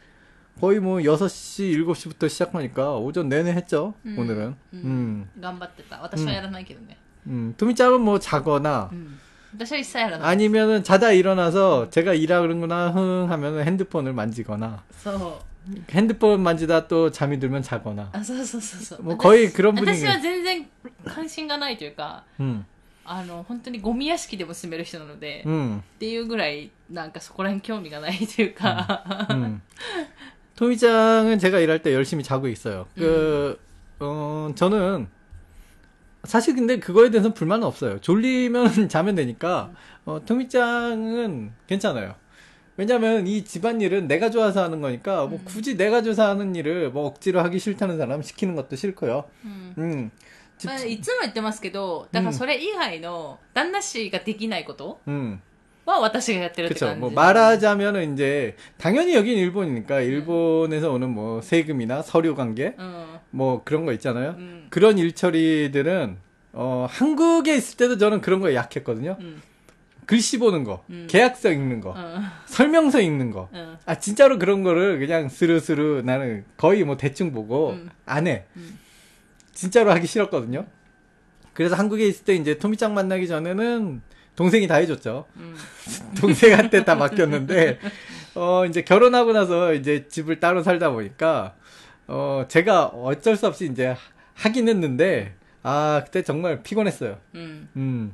[0.60, 3.94] 거의 뭐 6시, 7시부터 시작하니까 오전 내내 했죠.
[4.06, 4.16] 음.
[4.16, 4.54] 오늘은.
[4.74, 5.26] 음.
[5.36, 5.42] うん。
[5.42, 6.00] 頑張ってた。
[6.00, 6.96] 私はやらないけどね。
[7.26, 7.54] 음.
[7.56, 9.18] 토미짱은 뭐 자거나, うん。
[9.58, 10.28] 私は一切やらない。
[10.34, 15.46] 아니면은 자다 일어나서 제가 일하는구나, 흥 하면은 핸드폰을 만지거나, そう。
[15.90, 18.10] 핸드폰 만지다 또 잠이 들면 자거나.
[18.12, 19.02] あ、そうそうそうそう。
[19.02, 20.04] 뭐 거의 그런 분위기.
[20.04, 20.66] 私は全然
[21.04, 22.64] 関心がないというか、 음.
[23.04, 25.82] あの、本当にゴミ屋敷でも住める人なので、っ 음.
[25.98, 29.60] ていうぐらい、なんかそこら辺興味がないというか、 음.
[30.56, 32.86] 토미짱은 제가 일할 때 열심히 자고 있어요.
[32.96, 33.58] 그,
[34.00, 35.08] 어, 저는,
[36.24, 38.00] 사실 근데 그거에 대해서는 불만은 없어요.
[38.00, 39.70] 졸리면 자면 되니까,
[40.04, 42.14] 어, 토미짱은 괜찮아요.
[42.76, 47.40] 왜냐면 이 집안일은 내가 좋아서 하는 거니까, 뭐 굳이 내가 좋아서 하는 일을 뭐 억지로
[47.42, 49.24] 하기 싫다는 사람 시키는 것도 싫고요.
[49.44, 49.74] うん。
[49.78, 50.10] 음.
[50.58, 55.40] 집- まあ、いつも言ってますけど、だからそれ以外の旦那氏ができないこと 음.
[55.86, 56.86] は私がやってるって 그쵸.
[56.86, 57.00] 感じ。
[57.00, 63.09] 뭐 말하자면은 이제 당연히 여긴 일본이니까 일본에서 오는 뭐 세금이나 서류 관계 うん。
[63.31, 64.35] 뭐 그런 거 있잖아요.
[64.37, 64.67] 음.
[64.69, 66.17] 그런 일처리들은
[66.53, 69.17] 어, 한국에 있을 때도 저는 그런 거에 약했거든요.
[69.19, 69.41] 음.
[70.05, 71.07] 글씨 보는 거, 음.
[71.09, 72.21] 계약서 읽는 거, 어.
[72.45, 73.47] 설명서 읽는 거.
[73.53, 73.77] 어.
[73.85, 77.89] 아, 진짜로 그런 거를 그냥 스르스르 나는 거의 뭐 대충 보고 음.
[78.05, 78.43] 안 해.
[78.57, 78.77] 음.
[79.53, 80.65] 진짜로 하기 싫었거든요.
[81.53, 84.01] 그래서 한국에 있을 때 이제 토미짱 만나기 전에는
[84.35, 85.25] 동생이 다 해줬죠.
[85.37, 85.55] 음.
[86.19, 87.79] 동생한테 다 맡겼는데,
[88.35, 91.55] 어, 이제 결혼하고 나서 이제 집을 따로 살다 보니까
[92.13, 93.95] 어, 제가 어쩔 수 없이 이제
[94.33, 97.17] 하긴 했는데, 아, 그때 정말 피곤했어요.
[97.35, 97.69] 음.
[97.77, 98.13] 음.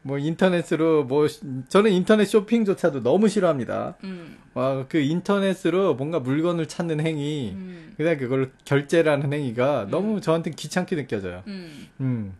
[0.00, 1.26] 뭐 인터넷으로 뭐
[1.68, 3.96] 저는 인터넷 쇼핑조차도 너무 싫어합니다.
[4.04, 4.36] 음.
[4.54, 7.94] 와그 인터넷으로 뭔가 물건을 찾는 행위, 음.
[7.96, 9.90] 그냥 그걸 결제라는 행위가 음.
[9.90, 11.42] 너무 저한테 귀찮게 느껴져요.
[11.46, 11.88] 음.
[12.00, 12.34] 음.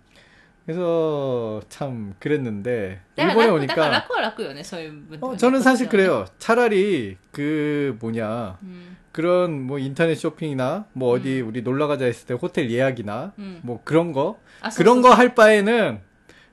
[0.64, 6.24] 그래서 참 그랬는데 일본에 오니까 라쿠 라쿠 연애 소유 어, 저는 사실 그래요.
[6.38, 8.96] 차라리 그 뭐냐 음.
[9.13, 13.59] 그런 뭐 인터넷 쇼핑이나 뭐 어디 우리 놀러 가자 했을 때 호텔 예약이나 음.
[13.63, 16.01] 뭐 그런 거 あそう 그런 そう 거 할 바에는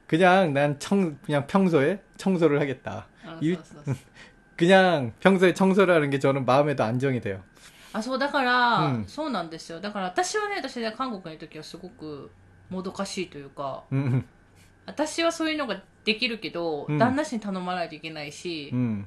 [0.06, 3.06] 그냥 난 청 그냥 평소에 청소를 하겠다.
[3.26, 3.96] あ 일 そうそうそ う
[4.56, 7.42] 그냥 평소에 청소를 하는 게 저는 마음에도 안정이 돼요.
[7.92, 12.30] あそうだから、うんそうなんですよだから私はね私ね韓国にいる時はすごく
[12.68, 14.24] もどかしいというか 음,
[14.86, 19.06] 私はそういうのができるけど、うん旦那氏に頼まないといけないし、 음,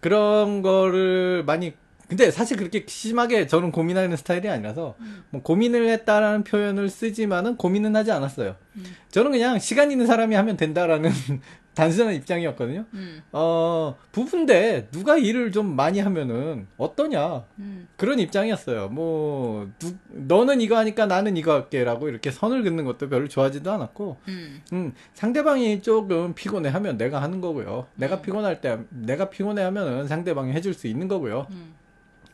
[0.00, 1.74] 그런 거를 많이
[2.08, 5.24] 근데 사실 그렇게 심하게 저는 고민하는 스타일이 아니라서 음.
[5.30, 8.56] 뭐 고민을 했다라는 표현을 쓰지만은 고민은 하지 않았어요.
[8.76, 8.84] 음.
[9.10, 11.10] 저는 그냥 시간 있는 사람이 하면 된다라는
[11.78, 12.86] 단순한 입장이었거든요.
[12.94, 13.22] 음.
[13.30, 17.44] 어, 부부인데 누가 일을 좀 많이 하면은 어떠냐.
[17.60, 17.86] 음.
[17.96, 18.88] 그런 입장이었어요.
[18.88, 24.16] 뭐, 누, 너는 이거 하니까 나는 이거 할게라고 이렇게 선을 긋는 것도 별로 좋아하지도 않았고,
[24.26, 24.60] 음.
[24.72, 27.86] 음 상대방이 조금 피곤해 하면 내가 하는 거고요.
[27.94, 28.22] 내가 음.
[28.22, 31.46] 피곤할 때, 내가 피곤해 하면은 상대방이 해줄 수 있는 거고요.
[31.50, 31.77] 음.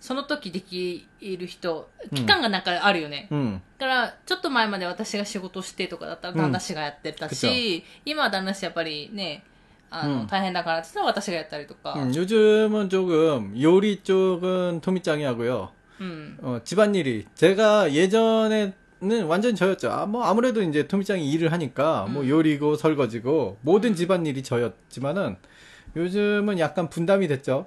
[0.00, 9.44] その時できる人期間がなんかあるよね、 음, だからちょっと前まで私が仕事してとかだったら旦那氏がやってたし、今は旦那氏やっぱりね
[9.90, 15.68] あの、うん大変だからって言ったら私がやったりとか、 음, 요즘은 조금 요리 쪽은 토미짱이 하고요.
[16.00, 18.72] うん、 어, 집안일이 제가 예전에는
[19.26, 19.90] 완전 저였죠.
[19.90, 22.28] 아, 뭐 아무래도 이제 토미짱이 일을 하니까 뭐 음.
[22.28, 25.36] 요리고 설거지고 모든 집안일이 저였지만은
[25.94, 27.66] 요즘은 약간 분담이 됐죠.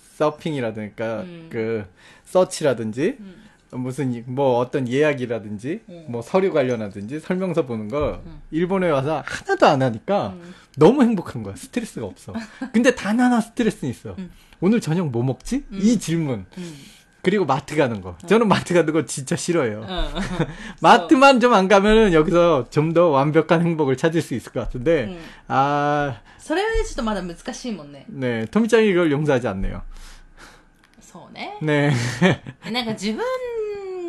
[0.20, 1.48] 서핑이라든가 음.
[1.50, 1.84] 그
[2.24, 3.42] 서치라든지 음.
[3.72, 6.04] 무슨 이- 뭐 어떤 예약이라든지 음.
[6.08, 8.40] 뭐 서류 관련하든지 설명서 보는 거 음.
[8.50, 10.54] 일본에 와서 하나도 안 하니까 음.
[10.76, 11.56] 너무 행복한 거야.
[11.56, 12.32] 스트레스가 없어.
[12.72, 14.14] 근데 단 하나 스트레스는 있어.
[14.18, 14.30] 음.
[14.60, 15.64] 오늘 저녁 뭐 먹지?
[15.70, 15.78] 음.
[15.82, 16.46] 이 질문.
[16.56, 18.16] うん 그리고 마트 가는 거.
[18.28, 19.80] 저는 마트 가는 거 진짜 싫어요.
[19.80, 20.46] うん
[20.80, 25.18] 마트만 좀 안 가면은 여기서 좀 더 완벽한 행복을 찾을 수 있을 것 같은데, うん
[25.48, 29.82] 아, それはねちょっとまだ難しいもんね 네, 토미짱이 이걸 용서하지 않네요.
[31.10, 31.92] そうね 네,
[32.64, 33.22] えなんか自分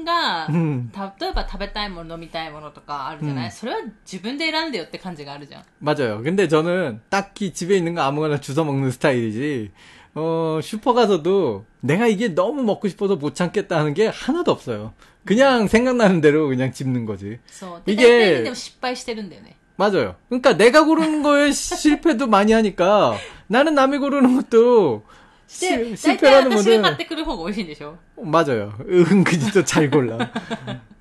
[0.06, 6.22] が 음, 例えば食べたいもの飲みたいものとかあるじゃない、うんそれは自分で選んでよって感じがあるじゃん 맞아요.
[6.24, 9.72] 근데 저는 딱히 집에 있는 거 아무거나 주워 먹는 스타일이지,
[10.16, 14.94] 어, 슈퍼 가서도 내가 이게 너무 먹고 싶어서 못 참겠다 하는 게 하나도 없어요.
[15.26, 17.40] 그냥 생각나는 대로 그냥 집는 거지.
[17.48, 20.16] そうで 이게 大体でも失敗してるんだよね 맞아요.
[20.30, 25.04] 그러니까 내가 고르는 거에 실패도 많이 하니까 나는 남이 고르는 것도
[25.53, 26.79] 실, 실패라는 건데.
[26.79, 27.99] 맞대 그룹은 멋이 되죠.
[28.17, 28.73] 맞아요.
[28.89, 30.33] 은근히 또잘 골라.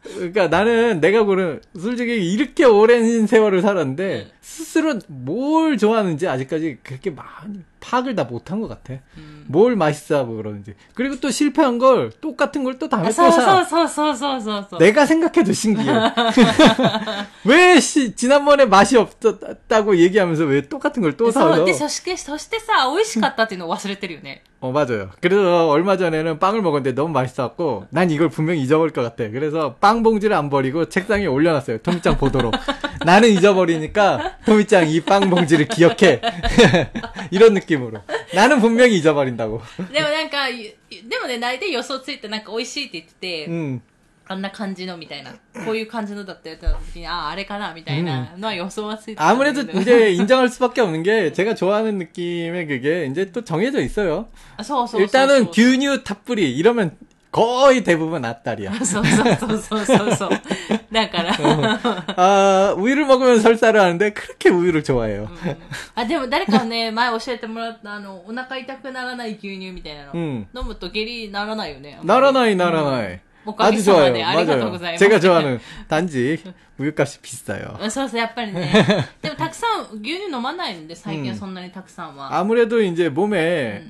[0.03, 7.59] 그러니까 나는 내가 고른 솔직히 이렇게 오랜 세월을 살았는데 스스로 뭘 좋아하는지 아직까지 그렇게 많이
[7.80, 8.94] 파악을 다 못한 것 같아.
[9.16, 10.74] うん、 뭘 맛있어하고 그러는지.
[10.94, 13.60] 그리고 또 실패한 걸 똑같은 걸 또 다음에 あ 또 そうそ 사.
[13.60, 15.92] うそうそうそうそうそう 내가 생각해도 신기해.
[17.44, 21.62] 왜 시, 지난번에 맛이 없었다고 얘기하면서 왜 똑같은 걸 또 そ 사서?
[21.62, 25.10] うでそしてそしてさ美味しかったっていうのを忘れてるよね 어, 맞아요.
[25.20, 29.28] 그래서 얼마 전에는 빵을 먹었는데 너무 맛있어갖고, 난 이걸 분명히 잊어버릴 것 같아.
[29.30, 31.78] 그래서 빵 봉지를 안 버리고 책상에 올려놨어요.
[31.82, 32.54] 토미짱 보도록.
[33.04, 36.20] 나는 잊어버리니까, 토미짱 이 빵 봉지를 기억해.
[37.30, 38.00] 이런 느낌으로.
[38.34, 39.60] 나는 분명히 잊어버린다고.
[39.92, 43.80] でもなんかでもね大体予想ついてなんか美味しいって言ってて、 음,
[44.28, 45.32] あんな感じのみたいな。
[45.64, 54.26] こういう感じのだったやつの時に、ああ、あれかなみたいなのは予想はついてたんだけ 아무래도 ど 이제 인정할 수밖에 없는 게 제가 좋아하는 느낌의 그게 이제 또 정해져 있어요.
[54.56, 55.22] あそうそうそうそう。
[55.28, 56.96] 일단은牛乳 탑뿌리 이러면
[57.32, 58.72] 거의 대부분 앞다리야.
[58.82, 60.30] そうそうそうそうそうそう。
[60.90, 61.34] だから、
[62.16, 65.28] 아, 우유를 먹으면 설사를 하는데 그렇게 우유를 좋아해요.
[65.94, 70.12] あ、でも誰かね、前 教えてもらった、あの、お腹痛くならない牛乳みたいなの。
[70.14, 71.98] うん飲むと下痢ならないよね。
[72.02, 73.20] 나라나이 나라나이.
[73.63, 74.13] 아주 좋아요.
[74.45, 74.59] 맞아요.
[74.97, 76.37] 제가 좋아하는 단지
[76.77, 77.77] 우유값이 비싸요.
[81.31, 81.35] 음.
[82.31, 83.83] 아무래도 이제 몸에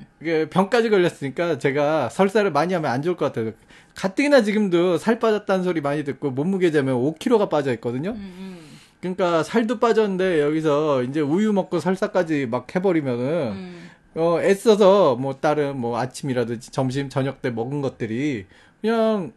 [0.50, 3.52] 병까지 걸렸으니까 제가 설사를 많이 하면 안 좋을 것 같아요.
[3.94, 8.14] 가뜩이나 지금도 살 재다는 소리 많이 듣고 몸무게 재면 5kg가 빠져 있거든요.
[9.00, 13.20] 그러니까 살도 빠졌는데 여기서 이제 우유 먹고 설사까지 막 해버리면은
[14.14, 18.46] 어 애써서 뭐 다른 뭐 아침이라든지 점심 저녁 때 먹은 것들이
[18.80, 19.32] 그냥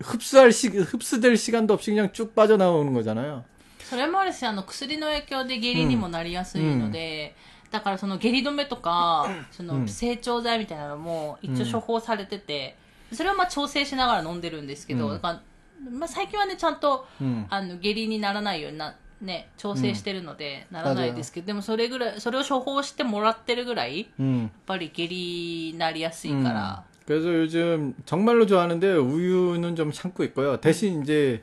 [0.00, 3.44] 흡수할 시 흡수될 시간도 없이 그냥 쭉 빠져나오는 거잖아요.
[3.78, 7.34] それもあるし、あの、薬の影響で下痢にもなりやすいので、
[7.70, 12.76] だからその下痢止めとか、その成長剤みたいなのも一応処方されてて、
[13.12, 15.42] それをまあ調整しながら飲んでるんですけど、うんだから、
[15.90, 17.46] まあ最近はね、ちゃんと、 음.
[17.50, 24.50] あの、下痢にならないようにな、ね、調整してるので、ならないですけど、でもそれぐらい、それを処方してもらってるぐらい、やっ 음.
[24.66, 30.56] ぱり下痢になりやすいから、 그래서 요즘 정말로 좋아하는데 우유는 좀 참고 있고요.
[30.60, 31.42] 대신 이제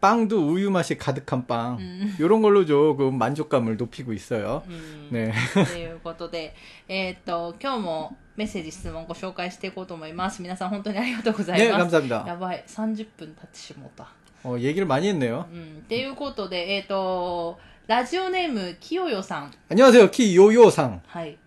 [0.00, 1.78] 빵도 우유 맛이 가득한 빵.
[1.78, 2.16] 음.
[2.20, 4.62] 요런 걸로 조금 만족감을 높이고 있어요.
[4.68, 5.08] うん。
[5.10, 5.32] 네.
[5.54, 6.54] ということで、
[6.88, 10.42] えーっと、今日もメッセージ、質問ご紹介していこうと思います。
[10.42, 11.90] 皆さん本当にありがとうござい 네, ます。
[11.90, 12.24] 감사합니다.
[12.26, 14.08] やばい、30分経ってしまった。
[14.42, 15.46] 어, 얘기를 많이 했네요.
[15.50, 15.78] うん。
[15.84, 19.52] っていうことで、えーっと、ラジオネーム、きよよさん。
[19.70, 20.10] 안녕하세요.
[20.10, 21.00] 키요요상.
[21.06, 21.38] はい。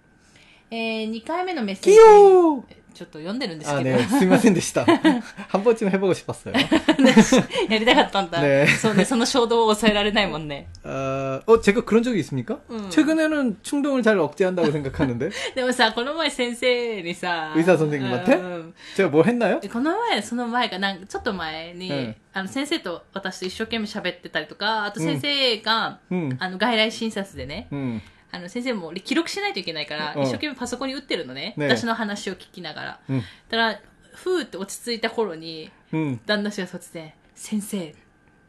[0.71, 1.99] えー、2回目のメッセージ。
[1.99, 2.63] 키요!
[2.93, 3.97] ちょっと読んでるんです 아, けど。
[3.97, 4.07] 네.
[4.07, 4.83] 스미마센でした.
[5.49, 6.53] 한 번쯤 해보고 싶었어요.
[7.69, 8.41] やりたかったんだ。
[8.41, 10.67] ねそうね、その衝動を抑えられないもんね。
[10.83, 12.59] 어, 어, 제가 그런 적이 있습니까?
[12.71, 12.89] 음.
[12.89, 15.29] 최근에는 충동을 잘 억제한다고 생각하는데.
[15.53, 18.33] でもさ、この前先生にさ、 의사 선생님한테?
[18.33, 19.59] うん 제가 뭐 했나요?
[19.71, 26.35] この前、その前か、なんかちょっと前に、うんあの先生と私と一生懸命喋ってたりとか、あと先生が、 음.
[26.39, 27.99] あの外来診察でね、 음.
[28.34, 31.52] あの先生も記録しないといけないから、うん一生懸命パソコンに打ってるのね。
[31.56, 33.00] ね私の話を聞きながら。
[33.10, 33.20] 음.
[33.50, 33.80] だから、
[34.14, 36.18] ふーって落ち着いた頃に、 음.
[36.26, 37.94] 旦那氏が突然、先生、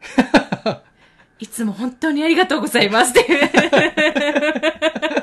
[1.39, 3.25] いつも本当にありがとうございますって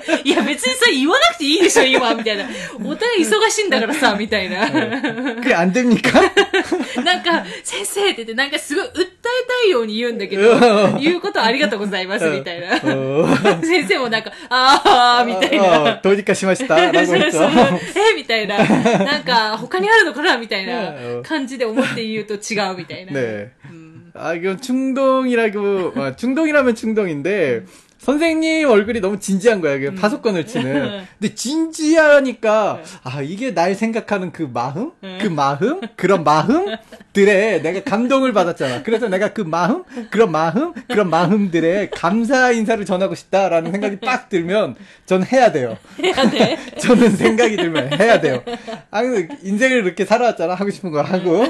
[0.09, 0.21] い う。
[0.23, 2.45] いや別にさ、言わなくていいでしょ、今、みたいな。
[2.83, 4.65] お互い忙しいんだからさ、みたいな。
[5.41, 6.21] 그게 안 됩니까?
[7.03, 10.57] なんか、先生って言って、なんかすごい訴えたいように言うんだけど、
[10.99, 12.67] 言うことはありがとうございます、みたいな。
[12.77, 13.61] 어.
[13.65, 16.01] 先生もなんか、あー、みたい 어, な。
[16.01, 16.67] 도니까 심하시다.
[16.67, 17.79] そう 라고 そう 했죠.
[18.11, 18.57] えみたいな。
[18.57, 23.11] なんか、他にあるのかなみたいなうん感じで思って言うと違うみたいな。
[23.13, 23.49] 네.
[23.69, 23.85] うん。
[24.17, 27.63] 아, 이건 충동이라고, 아, 충동이라면 충동인데,
[28.00, 29.78] 선생님 얼굴이 너무 진지한 거야.
[29.78, 31.04] 그 파소권을 치는.
[31.18, 34.92] 근데 진지하니까, 아, 이게 날 생각하는 그 마음?
[35.20, 35.80] 그 마음?
[35.96, 38.82] 그런 마음들에 내가 감동을 받았잖아.
[38.82, 39.84] 그래서 내가 그 마음?
[40.10, 40.72] 그런 마음?
[40.88, 45.76] 그런 마음들에 감사 인사를 전하고 싶다라는 생각이 빡 들면, 전 해야 돼요.
[46.02, 46.58] やで。
[46.80, 48.42] 저는 생각이 들면 해야 돼요.
[48.90, 49.02] 아,
[49.42, 50.54] 인생을 이렇게 살아왔잖아.
[50.54, 51.44] 하고 싶은 거 하고,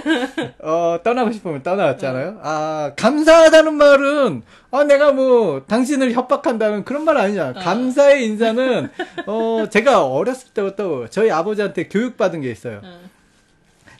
[0.60, 2.40] 어, 떠나고 싶으면 떠나왔잖아요.
[2.42, 7.48] 아, 감사하다는 말은, 아, 내가 뭐, 당신을 협박한다는 그런 말 아니냐.
[7.48, 7.52] 아.
[7.52, 8.88] 감사의 인사는,
[9.26, 12.80] 어, 제가 어렸을 때부터 저희 아버지한테 교육받은 게 있어요.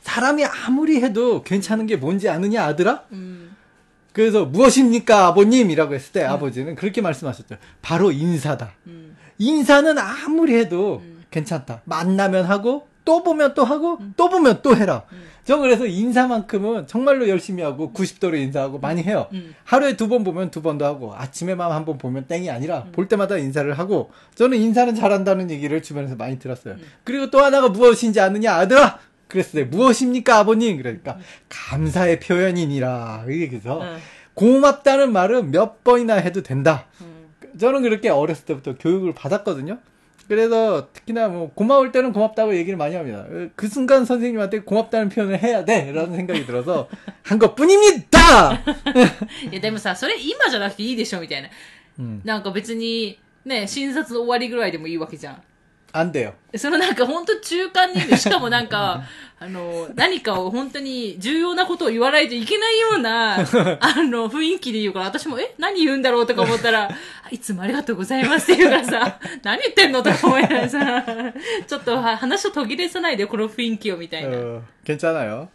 [0.03, 3.05] 사람이 아무리 해도 괜찮은 게 뭔지 아느냐, 아들아?
[3.13, 3.57] 음.
[4.13, 6.31] 그래서 무엇입니까, 아버님이라고 했을 때 음.
[6.31, 7.57] 아버지는 그렇게 말씀하셨죠.
[7.83, 8.73] 바로 인사다.
[8.87, 9.17] 음.
[9.39, 11.25] 인사는 아무리 해도 음.
[11.31, 11.83] 괜찮다.
[11.85, 14.15] 만나면 하고 또 보면 또 하고 음.
[14.17, 15.05] 또 보면 또 해라.
[15.13, 15.23] 음.
[15.45, 17.93] 저 그래서 인사만큼은 정말로 열심히 하고 음.
[17.95, 19.27] 90도로 인사하고 많이 해요.
[19.33, 19.55] 음.
[19.65, 22.93] 하루에 두 번 보면 두 번도 하고 아침에만 한 번 보면 땡이 아니라 음.
[22.93, 26.75] 볼 때마다 인사를 하고 저는 인사는 잘한다는 얘기를 주변에서 많이 들었어요.
[26.75, 26.83] 음.
[27.05, 29.67] 그리고 또 하나가 무엇인지 아느냐 아들아 그랬어요.
[29.67, 33.25] 무엇입니까 아버님 그러니까 감사의 표현이니라.
[33.31, 33.81] 이게 그래서
[34.35, 36.87] 고맙다는 말은 몇 번이나 해도 된다.
[37.59, 39.79] 저는 그렇게 어렸을 때부터 교육을 받았거든요.
[40.30, 43.26] 그래서 특히나 뭐 고마울 때는 고맙다고 얘기를 많이 합니다.
[43.56, 46.90] 그 순간 선생님한테 고맙다는 표현을 해야 돼라는 생각이 들어서
[47.22, 48.54] 한 것뿐입니다.
[49.52, 51.50] いやでもさ、それ今じゃなくていいでしょ、みたいな。
[52.00, 55.42] 음, なんか別に、ね、診察の終わりぐらいでもいいわけじゃん。
[55.94, 56.34] 안 돼요.
[56.58, 59.04] そのなんか本当中間にいる、しかもなんか、
[59.40, 63.44] あの、何かを本当に重要なことを言わないといけないような、あ
[64.04, 66.90] の、雰囲気で言うから、私も、え何言うんだろうとか思ったら、
[67.32, 71.06] いつもありがとうございますって言うからさ、何言ってんのとか思いながらさ、
[71.66, 74.36] ちょっとは話を途切れさないで、この雰囲気をみたいな。
[74.38, 75.48] 어, 괜찮아요.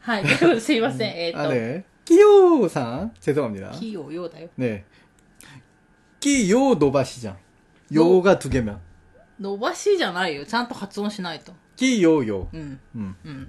[0.00, 0.22] はい。
[0.22, 1.10] ということですいません。
[1.16, 1.84] えっ 아, と、 네.
[2.04, 3.68] 끼요상 죄송합니다.
[3.70, 4.48] 企業用だよ。
[4.58, 4.84] 네.
[6.20, 7.36] 끼요 노바시장.
[7.94, 8.78] 요가 두 개면
[9.38, 10.44] 伸ばしじゃないよ。
[10.44, 11.52] ちゃんと発音しないと。
[11.76, 12.48] 끼요요.
[12.52, 12.80] うん。
[12.94, 13.16] 음.
[13.24, 13.48] うん。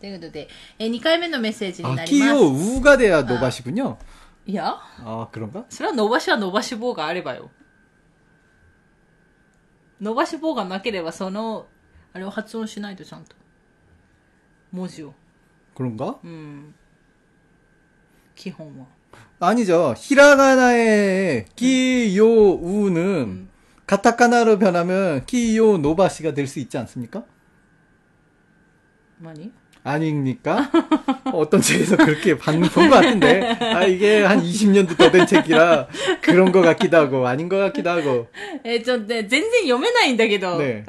[0.00, 0.48] ということで、
[0.78, 2.32] えー、2回目のメッセージに 아 なります。
[2.34, 3.96] 끼요 우가 돼야 노바시군요.
[4.46, 5.64] いや、 아 그런가?
[5.68, 7.50] それは伸ばしは伸ばし棒があればよ。
[10.00, 11.66] 伸ばし棒がなければ、その、
[12.14, 13.36] あれを発音しないとちゃんと。
[14.72, 15.12] 文字を。
[15.76, 16.18] 그런가?
[16.24, 16.74] うん。
[18.34, 18.86] 基本は。
[19.40, 19.94] 아니죠.
[19.96, 23.43] 히라가나의 끼요 우는
[23.86, 27.24] 가타카나로 변하면 끼요 노바시가 될 수 있지 않습니까?
[29.22, 29.50] 何
[29.82, 30.70] 아닙니까?
[31.32, 33.40] 어떤 책에서 그렇게 본것 같은데.
[33.74, 35.88] 아, 이게 한 20년도 더 된 책이라
[36.20, 38.28] 그런 것 같기도 하고, 아닌 것 같기도 하고.
[38.62, 40.58] えーちょっとね、全然読めないんだけど。
[40.58, 40.84] 네.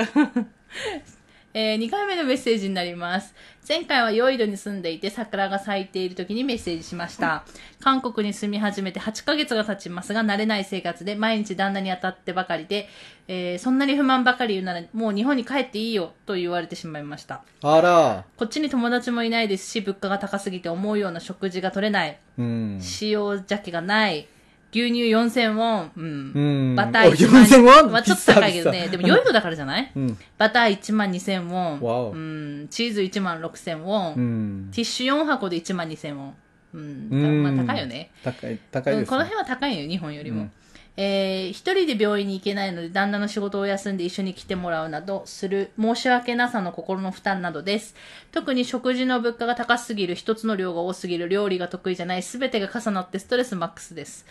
[1.54, 3.34] え2回目のメッセージになります。
[3.69, 7.45] 前回はヨイドに住んでいて桜が咲いている時にメッセージしました。
[7.81, 12.89] 韓国に住み始めて8ヶ月が経ちますが、慣れない生活で毎日旦那に当たってばかりで、
[13.27, 17.43] えー、そんなに不満ばかり言うならもう日本に帰っていいよと言われてしまいました。
[17.63, 18.25] あら。
[18.37, 22.21] こっちに友達もいないですし、物価が高すぎて思うような食事が取れない。
[22.39, 22.79] うん。
[22.81, 24.29] 使用邪気がない。
[24.77, 26.33] 牛乳4000ウォン、うん。
[26.35, 27.45] うんバター1万。
[27.45, 27.93] 4000ウォン？
[27.93, 28.89] まあちょっと高いけどね。
[28.89, 32.13] でも良いのだからじゃない、 うん、バター1万2000ウォン。
[32.13, 32.69] うん。
[32.69, 34.15] チーズ1万6000ウォン。
[34.15, 36.35] うん、ティッシュ4箱で1万2000ウォン。
[36.75, 37.43] うん。
[37.43, 38.11] まあ高いよね。
[38.23, 40.43] 高い、高いです、ね、この辺は高いよ、日本よりも。
[40.43, 40.51] うん、
[40.99, 47.95] えー、一人で病院に行けないので旦那の仕事を休んで一緒に来てもらうなどする申し訳なさの心の負担などです。
[48.33, 54.27] 特に食事の物価が高すぎる、一つの量が多すぎる、料理が得意じゃない、すべてが重なってストレスマックスです。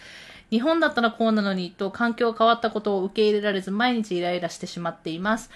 [0.50, 5.50] 日本だったらこうなのにと環境変わったことを受け入れられず毎日イライラしてしまっています。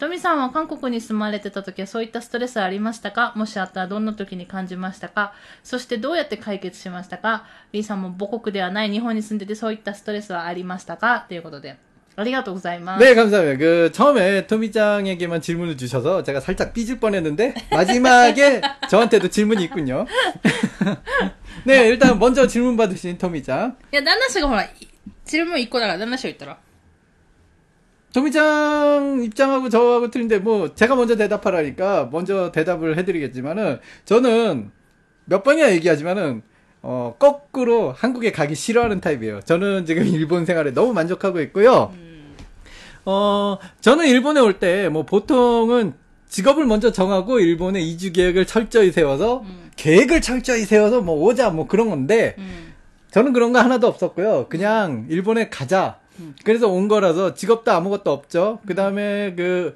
[0.00, 11.76] トミさんは韓国に住まれてた時はそういったストレスはありましたかもしあったらどんな時に感じましたかそしてどうやって解決しましたかリーさんも母国ではない日本に住んでてそういったストレスはありましたかということで。
[12.16, 13.04] ありがとうございます。
[13.04, 13.56] 네, 감사합니다.
[13.56, 18.60] 그, 처음에 토미짱에게만 질문을 주셔서 제가 살짝 삐질 뻔 했는데, 마지막에
[18.90, 20.06] 저한테도 질문이 있군요.
[21.63, 23.75] 네, 일단 먼저 질문 받으신 터미짱.
[23.93, 24.67] 야, 나나씨가 뭐라
[25.23, 26.57] 질문 있고 나가 나나씨 있더라.
[28.13, 34.71] 도미장 입장하고 저하고 틀린데 뭐 제가 먼저 대답하라니까 먼저 대답을 해드리겠지만은 저는
[35.25, 36.41] 몇 번이나 얘기하지만은
[36.81, 39.41] 어 거꾸로 한국에 가기 싫어하는 타입이에요.
[39.41, 41.91] 저는 지금 일본 생활에 너무 만족하고 있고요.
[41.95, 42.35] 음.
[43.05, 45.93] 어 저는 일본에 올 때 뭐 보통은
[46.29, 49.64] 직업을 먼저 정하고 일본의 이주 계획을 철저히 세워서 음.
[49.75, 52.75] 계획을 철저히 세워서 뭐 오자, 뭐 그런 건데, うん。
[53.11, 54.47] 저는 그런 거 하나도 없었고요.
[54.49, 55.99] 그냥 일본에 가자.
[56.43, 58.59] 그래서 온 거라서 직업도 아무것도 없죠.
[58.67, 59.73] 그 다음에 그,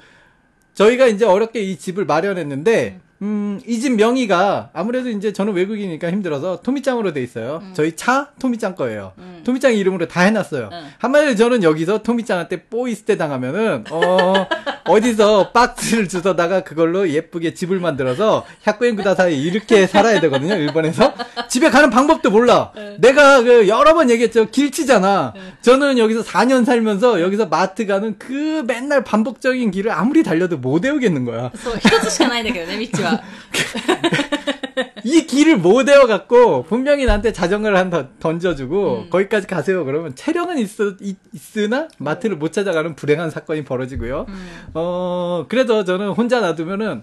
[0.73, 6.61] 저희가 이제 어렵게 이 집을 마련했는데, 음, 이 집 명의가 아무래도 이제 저는 외국이니까 힘들어서
[6.61, 7.59] 토미짱으로 돼 있어요.
[7.63, 7.71] 음.
[7.73, 9.11] 저희 차 토미짱 거예요.
[9.17, 9.41] 음.
[9.45, 10.69] 토미짱 이름으로 다 해놨어요.
[10.71, 10.87] 음.
[10.99, 14.47] 한마디로 저는 여기서 토미짱한테 뽀이스테 당하면은 어
[14.89, 20.55] 어디서 박스를 주서다가 그걸로 예쁘게 집을 만들어서 햅구엔구다 사이 이렇게 살아야 되거든요.
[20.55, 21.13] 일본에서
[21.47, 22.71] 집에 가는 방법도 몰라.
[22.97, 24.49] 내가 그 여러 번 얘기했죠.
[24.49, 25.33] 길치잖아.
[25.61, 31.25] 저는 여기서 4년 살면서 여기서 마트 가는 그 맨날 반복적인 길을 아무리 달려도 못 외우겠는
[31.25, 31.51] 거야.
[31.51, 33.08] 그래서 1시간 아이 되거든요, 밑지와.
[33.08, 33.22] どね、道は。
[35.04, 40.68] 이 길을 못 외워갖고 분명히 나한테 자전거를 한 번 던져주고 거기까지 가세요 그러면 체력은 있,
[41.56, 44.26] 으나 마트를 못 찾아가는 불행한 사건이 벌어지고요.
[44.74, 47.02] 어 그래서 저는 혼자 놔두면은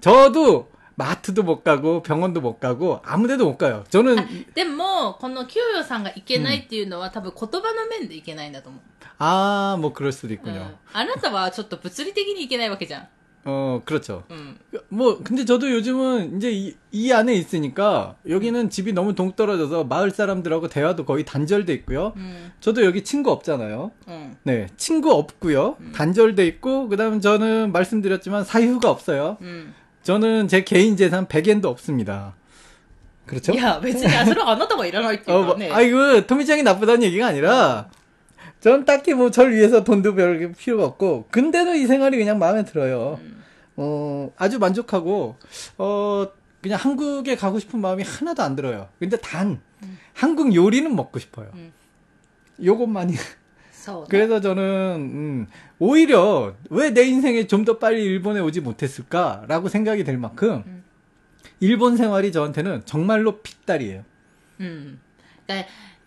[0.00, 3.84] 저도 마트도 못 가고 병원도 못 가고 아무데도 못 가요.
[3.90, 8.80] 저는 でも、この清代さんがいけないっていうのは、多分言葉の面でいけないんだと思う。
[9.18, 10.66] 아 뭐 그럴 수도 うん 있군요.
[10.92, 13.08] あなたはちょっと物理的にいけないわけじゃん。
[13.49, 14.25] 어, 그렇죠.
[14.29, 14.57] 음.
[14.89, 18.69] 뭐, 근데 저도 요즘은 이제 이, 이 안에 있으니까 여기는 음.
[18.69, 22.11] 집이 너무 동떨어져서 마을 사람들하고 대화도 거의 단절돼 있고요.
[22.17, 22.51] 음.
[22.59, 23.91] 저도 여기 친구 없잖아요.
[24.05, 24.37] 어.
[24.43, 25.77] 네, 친구 없고요.
[25.79, 25.91] 음.
[25.95, 29.37] 단절돼 있고, 그 다음 저는 말씀드렸지만 사유가 없어요.
[29.39, 29.73] 음.
[30.03, 32.35] 저는 제 개인 재산 100엔도 없습니다.
[33.25, 33.55] 그렇죠?
[33.57, 34.03] 야, 왜지?
[34.03, 35.31] 야수를 안 하다가 일어나 있지.
[35.31, 35.71] 어, 뭐, 네.
[35.71, 37.89] 아, 이거 토미짱이 나쁘다는 얘기가 아니라,
[38.67, 43.17] 전 딱히 뭐절 위해서 돈도 벌 필요가 없고 근데도 이 생활이 그냥 마음에 들어요.
[43.21, 43.41] 음.
[43.77, 45.37] 어 아주 만족하고
[45.77, 46.27] 어
[46.61, 48.89] 그냥 한국에 가고 싶은 마음이 하나도 안 들어요.
[48.99, 49.97] 근데 단 음.
[50.13, 51.49] 한국 요리는 먹고 싶어요.
[51.53, 51.71] 음.
[52.61, 53.13] 요것만이.
[54.09, 54.63] 그래서 저는
[55.13, 55.47] 음,
[55.79, 60.83] 오히려 왜 내 인생에 좀 더 빨리 일본에 오지 못했을까라고 생각이 될 만큼 음.
[61.61, 64.03] 일본 생활이 저한테는 정말로 핏달이에요.
[64.59, 64.99] 음.
[65.47, 65.65] 네.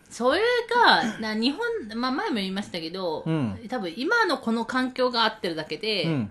[0.09, 6.29] それが、な日本、まあ前も言いましたけど、うん多分今のこの環境が合ってるだけで、 음,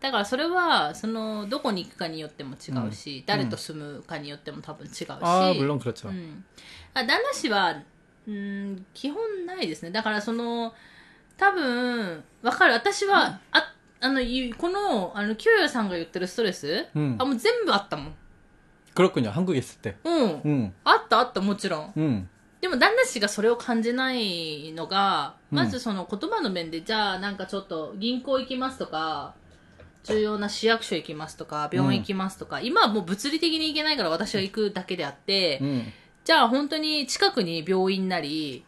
[0.00, 6.08] だからそれはそのどこに行くかによっても違うし、誰と住むかによっても多分違うし、 아 물론 그렇죠.
[6.08, 6.44] うん、
[6.94, 7.82] あ旦那氏は、
[8.28, 10.74] うん、基本ないですねだからその
[11.36, 17.16] 多分わかる私は、ああのゆこのあのキュウヨさんが言ってるストレス、 음.
[17.18, 18.14] あもう全部あったもん
[18.94, 19.30] 그렇군요.
[19.30, 19.96] 한국에 있을 때.
[20.04, 20.72] うん、 음.
[20.84, 22.28] あったあったもちろん 음.
[22.63, 29.33] でも旦那氏がそれを感じないのが、まずその言葉の面で、じゃあなんかちょっと銀行行きますとか、
[30.05, 35.83] 重要な市役所行きますとか、病院行きますとか、うん、今はもう物理的に行けないから私は行くだけであって、うん、
[36.23, 38.63] じゃあ本当に近くに病院なり、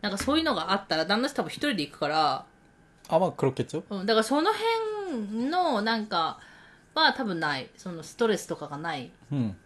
[0.00, 2.44] なんかそういうのがあったら旦那氏多分一人で行くから。
[3.08, 3.82] あ、まあ、黒血よ。
[3.90, 4.06] うん。
[4.06, 6.38] だからその辺のなんか
[6.94, 7.68] は多分ない。
[7.76, 9.10] そのストレスとかがない。
[9.32, 9.56] うん。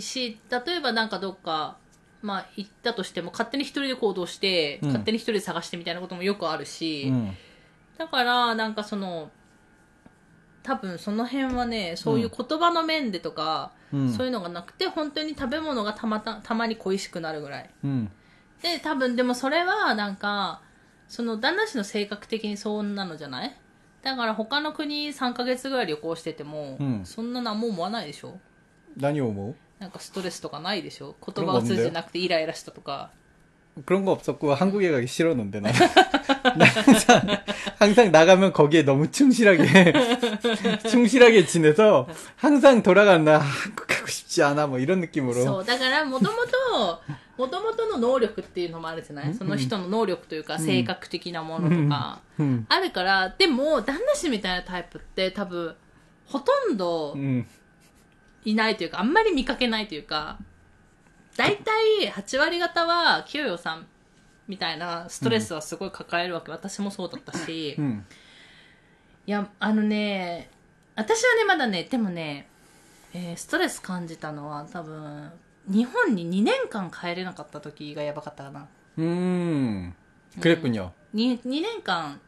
[0.00, 1.78] し、例えばなんかどっか、
[2.26, 7.36] まあ、行ったとしても勝手に一人で行動して、うん、勝手に一人で探してみたいなこともよくあるし、うん、
[7.96, 9.30] だからなんかその
[10.64, 17.70] 多分その辺はねそういう言葉の面でとか、うん、そういうのがなくて本当に食べ物がたまたたまに恋しくなるぐらい、
[18.60, 20.62] で多分でもそれはなんか
[21.06, 23.56] その旦那氏の性格的にそうなのじゃない？
[24.02, 28.38] だから他の国3か月ぐらい旅行してても、そんな何も思わないでしょ？
[28.96, 29.54] 何を思う？
[29.79, 33.11] なんかストレスとかないでしょ言葉を通じなくてイライラしたとか
[33.85, 35.71] 그런 거 없었고 한국에 가기 싫었는데 나.
[35.71, 37.21] 나 항상
[37.79, 39.93] 항상 나가면 거기에 너무 충실하게
[40.89, 45.61] 충실하게 지내서 항상 돌아가는 나 아, 한국 가고 싶지 않아 뭐 이런 そ 느낌으로.
[45.61, 47.01] うだからもともと
[47.37, 52.65] もともとの能力っていうのもあるじゃないその人の能力というか性格的なものとか 음.
[52.67, 55.75] あるからでも旦那氏みたいなタイプって多分
[56.25, 57.47] ほとんど 음.
[58.46, 60.38] いないというか、あんまり見かけないというか、
[61.36, 63.86] 大体8割方は清洋さん
[64.48, 68.06] みたいなストレスはすごい抱えるわけ、うん、私もそうだったし、うん、
[69.26, 70.48] いやあのね
[70.94, 72.48] 私はねまだねでもね、
[73.12, 75.30] えー、ストレス感じたのは多分
[75.68, 78.68] 日本に2年間帰れなかった時がやばかったかな。
[78.98, 79.94] うん。
[80.40, 82.20] クレップには、うん、2, 2年間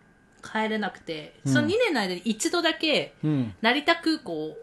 [0.43, 3.14] 帰れなくて、その2年の間に一度だけ
[3.62, 4.57] 成田空港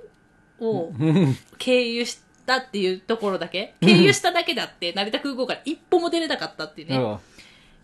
[0.60, 1.34] を 음.
[1.58, 7.18] 経由したっていうところだけ、経由しただけであって、成田空港から一歩も出れなかったっていうね、 어.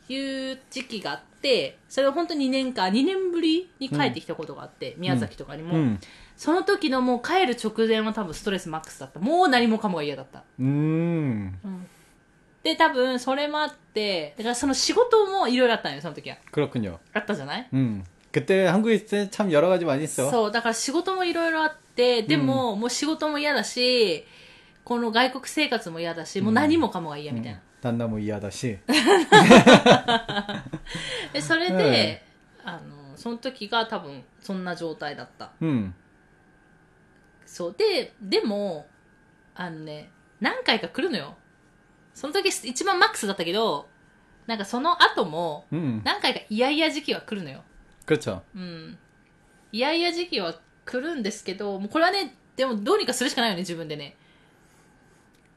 [0.08, 5.74] いう時期があって、それを本当に2年間、2年ぶりに帰ってきたことがあって、宮崎とかにも。
[5.74, 5.98] 음.
[6.36, 9.18] その時のもう帰る直前は多分ストレスマックスだった。
[9.20, 10.42] もう何もかもが嫌だった。
[10.60, 11.52] 음.
[12.62, 16.36] で、多分それもあって、だからその仕事もいろいろあったのよ、その時は。
[16.52, 16.98] 그렇군요.
[17.14, 18.04] あったじゃない 음.
[18.32, 20.30] 그때 한국에 있을 때 참 여러 가지 많이 있어.
[20.30, 24.26] そう、だから仕事もいろいろあって、 でも、もう仕事も嫌だし、
[24.84, 27.60] この外国生活も嫌だし、もう何もかもが嫌みたいな。
[27.80, 28.78] 단나 뭐 이하다시.
[31.32, 32.24] で、それで、
[32.64, 35.52] あの、その時が多分そんな状態だった。
[35.60, 35.92] 음.
[37.44, 37.74] そう。
[37.76, 38.86] で、でも、
[39.54, 41.36] あのね、何回か来るのよ。
[42.14, 43.88] その時一番マックスだったけど、
[44.46, 46.02] なんかその後も、 음.
[46.04, 47.62] 何回か嫌々時期は来るのよ。
[48.06, 48.40] 그렇죠.
[48.54, 48.98] うん。
[49.72, 54.14] 嫌々時期は 来るんですけど、もうこれはね、でもどうにかするしかないよね、自分でね。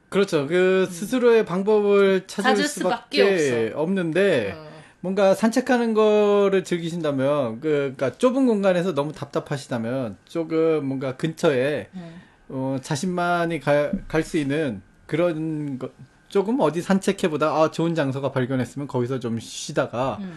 [0.09, 0.47] 그렇죠.
[0.47, 4.69] 그 스스로의 방법을 찾을 찾을 수밖에 수밖에 없는데 うん
[5.01, 12.29] 뭔가 산책하는 거를 즐기신다면 그 그러니까 좁은 공간에서 너무 답답하시다면 조금 뭔가 근처에 うん。
[12.51, 15.89] 어, 자신만이 갈 수 있는 그런 거
[16.27, 20.33] 조금 어디 산책해보다 아 좋은 장소가 발견했으면 거기서 좀 쉬다가 うん。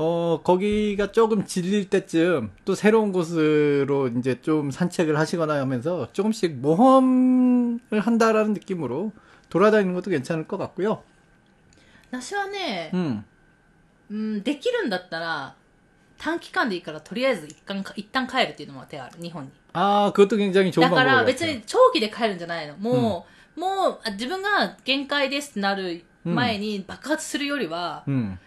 [0.00, 7.80] 어 거기가 조금 질릴 때쯤 또 새로운 곳으로 이제 좀 산책을 하시거나 하면서 조금씩 모험을
[8.00, 9.12] 한다라는 느낌으로
[9.48, 11.02] 돌아다니는 것도 괜찮을 것 같고요.
[12.10, 13.24] 私はね、 음.
[14.10, 15.54] うん、できるんだったら、
[16.18, 19.50] 短期間でいいから、とりあえず一旦か、一旦帰るっていうのも手ある、日本に。
[19.72, 21.54] 아 그것도 굉장히 좋은 だから 방법인 것 別 같아요.
[21.56, 22.76] に長期で帰るんじゃないの。
[22.76, 23.26] も
[23.56, 28.34] う、もう、あ自分が限界ですってなる前に爆発するよりは、 음.
[28.34, 28.38] い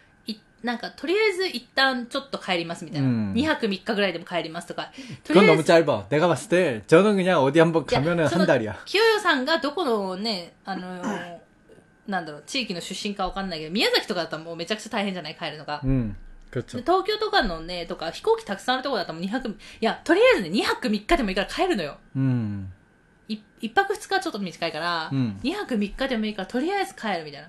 [0.63, 3.07] なんか、とりあえず一旦ちょっと帰りますみたいな。
[3.07, 4.91] うん2泊3日ぐらいでも帰りますとか。
[5.23, 6.05] とり 그건 あえ 너무 ず、 짧아.
[6.09, 8.83] 내가 봤을 때 저는 그냥 어디 한번 가면은 その 한 달이야.
[8.85, 11.37] 清代さんがどこのね、あのー
[12.07, 15.79] なんだろう、地域の出身かわかんないけど、宮崎とかだったらもうめちゃくちゃ大変じゃない帰るのが。
[15.85, 16.13] 음.
[16.51, 16.75] 그렇죠.
[16.77, 19.53] で東京とかのね、とか飛行機たくさんあるところだったらもう2泊、い
[19.85, 21.97] や、とりあえずね、2泊3日でもいいから帰るのよ。
[22.17, 22.65] 음.
[23.29, 27.47] い一泊二日はちょっと短いから、うん2泊3日でもいいからとりあえず帰るみたいな。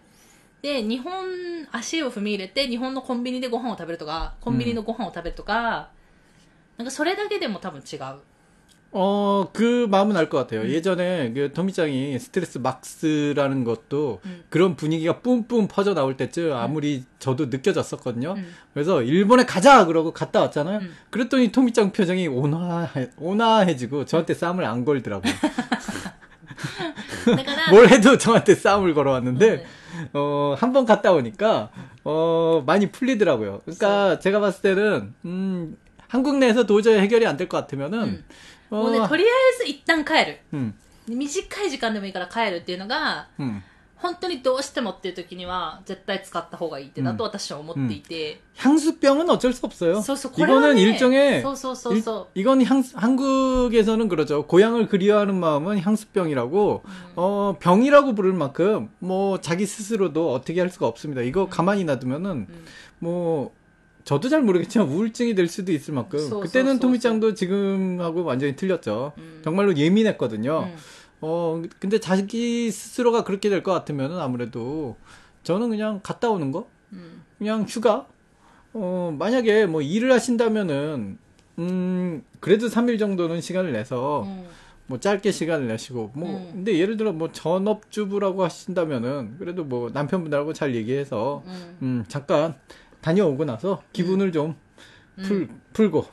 [0.64, 5.90] で、日本、足を踏み入れて、日本のコンビニでご飯を食べるとか、コンビニのご飯を食べるとか、
[6.76, 8.20] なんかそれだけでも多分違う。
[8.92, 10.62] 어, 그 마음은 알 것 같아요.
[10.62, 10.68] 음.
[10.68, 14.42] 예전에 그 토미짱이 스트레스 막스라는 것도 음.
[14.48, 18.34] 그런 분위기가 뿜뿜 퍼져 나올 때쯤 아무리 저도 느껴졌었거든요.
[18.36, 18.52] 음.
[18.74, 20.78] 그래서 일본에 가자 그러고 갔다 왔잖아요.
[20.78, 20.92] 음.
[21.10, 25.32] 그랬더니 토미짱 표정이 온화해, 온화해지고 저한테 싸움을 안 걸더라고요.
[27.36, 29.66] だから、 뭘 해도 저한테 싸움을 걸어왔는데 네.
[30.12, 31.70] 어, 한 번 갔다 오니까
[32.04, 33.60] 어, 많이 풀리더라고요.
[33.64, 35.76] 그러니까 제가 봤을 때는 음,
[36.08, 38.24] 한국 내에서 도저히 해결이 안 될 것 같으면은 うん
[38.72, 40.38] 어, もうね、とりあえず一旦帰る。
[40.54, 40.74] 음,
[41.08, 43.62] 短い時間でもいいから帰るっていうのが、 음.
[44.04, 48.40] 本当にどうしてもっていう時には、絶対使った方がいいってだと私は思っていて。
[48.56, 50.00] 향수병은 어쩔 수 없어요.
[50.00, 54.46] そうそう、これは、ね、 이거는 일종의 そうそうそうそ 일- 이건 향, 한국에서는 그러죠.
[54.46, 56.82] 고향을 그리워하는 마음은 향수병이라고
[57.16, 61.20] 어, 병이라고 부를 만큼 뭐 자기 스스로도 어떻게 할 수가 없습니다.
[61.20, 62.32] 이거 가만히 놔두면은 う。
[62.32, 62.64] うん
[63.02, 63.52] 뭐
[64.04, 68.56] 저도 잘 모르겠지만 우울증이 될 수도 있을 만큼 소, 소, 그때는 소, 토미짱도 지금하고 완전히
[68.56, 69.12] 틀렸죠.
[69.18, 69.40] 음.
[69.44, 70.70] 정말로 예민했거든요.
[71.21, 74.95] 어, 근데 자기 스스로가 그렇게 될 것 같으면은 아무래도
[75.43, 76.67] 저는 그냥 갔다 오는 거?
[76.93, 77.23] 음.
[77.37, 78.07] 그냥 휴가?
[78.73, 81.17] 어, 만약에 뭐 일을 하신다면은,
[81.59, 84.45] 음, 그래도 3일 정도는 시간을 내서, 음.
[84.87, 86.49] 뭐 짧게 시간을 내시고, 뭐, 음.
[86.51, 92.55] 근데 예를 들어 뭐 전업주부라고 하신다면은, 그래도 뭐 남편분하고 잘 얘기해서, 음, 음 잠깐
[93.01, 94.31] 다녀오고 나서 기분을 음.
[94.31, 94.55] 좀
[95.23, 96.05] 풀, 풀고,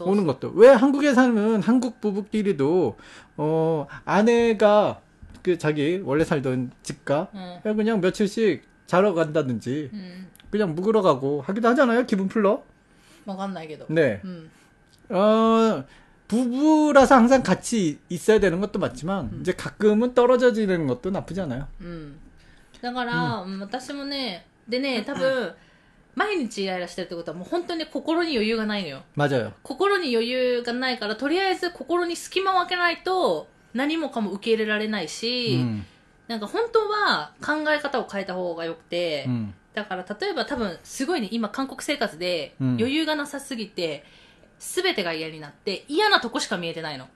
[0.00, 2.96] 오는 것도 왜 한국에 사는 한국 부부끼리도
[3.36, 5.00] 어 아내가
[5.42, 7.28] 그 자기 원래 살던 집가
[7.64, 7.76] うん。
[7.76, 10.26] 그냥 며칠씩 자러 간다든지 うん。
[10.50, 12.62] 그냥 묵으러 가고 하기도 하잖아요 기분 풀러
[13.26, 13.86] わかんないけど。
[13.88, 14.50] 네 うん。
[15.10, 15.84] 어,
[16.28, 19.38] 부부라서 항상 같이 있어야 되는 것도 맞지만, 음.
[19.40, 21.66] 이제 가끔은 떨어져 지내는 것도 나쁘지 않아요.
[21.80, 22.18] うん。
[22.82, 25.54] だから、うん私もね、でね、多分、
[26.14, 29.02] 毎日イライラしてるってことはもう本当に心に余裕がないのよ。
[29.16, 29.52] 맞아요.
[29.62, 35.82] 心に余裕がないから、とりあえず心に隙間を空けないと、何もかも受け入れられないし、 음,
[36.26, 44.04] なんか本当は考え方を変えた方がよくて、 음, だから例えば多分すごいね、今韓国生活でうん余裕がなさすぎて、
[44.58, 47.08] すべてが嫌になって嫌なとこしか見えてないの。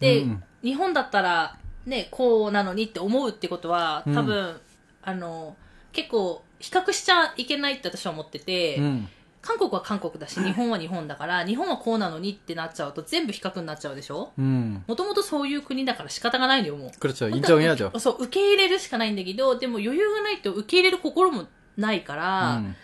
[0.00, 4.60] で、うん日本だったらね、こうなのにって思うってことは、うん多分、
[5.02, 5.56] あの、
[5.92, 9.08] 結構比較しちゃいけないって私は思ってて、 음,
[9.40, 14.82] 韓国は韓国だし、 日本は日本だから、日本はこうなのにってなっちゃうと全部比較になっちゃうでしょ 음.
[14.86, 16.90] もともとそういう国だから仕方がないのよ、もう。
[16.90, 17.30] 그렇죠.
[17.30, 17.98] 本当は 인정해야죠.
[17.98, 22.74] そう、受け入れるしかないんだけど、でも余裕がないと受け入れる心もないから、 음,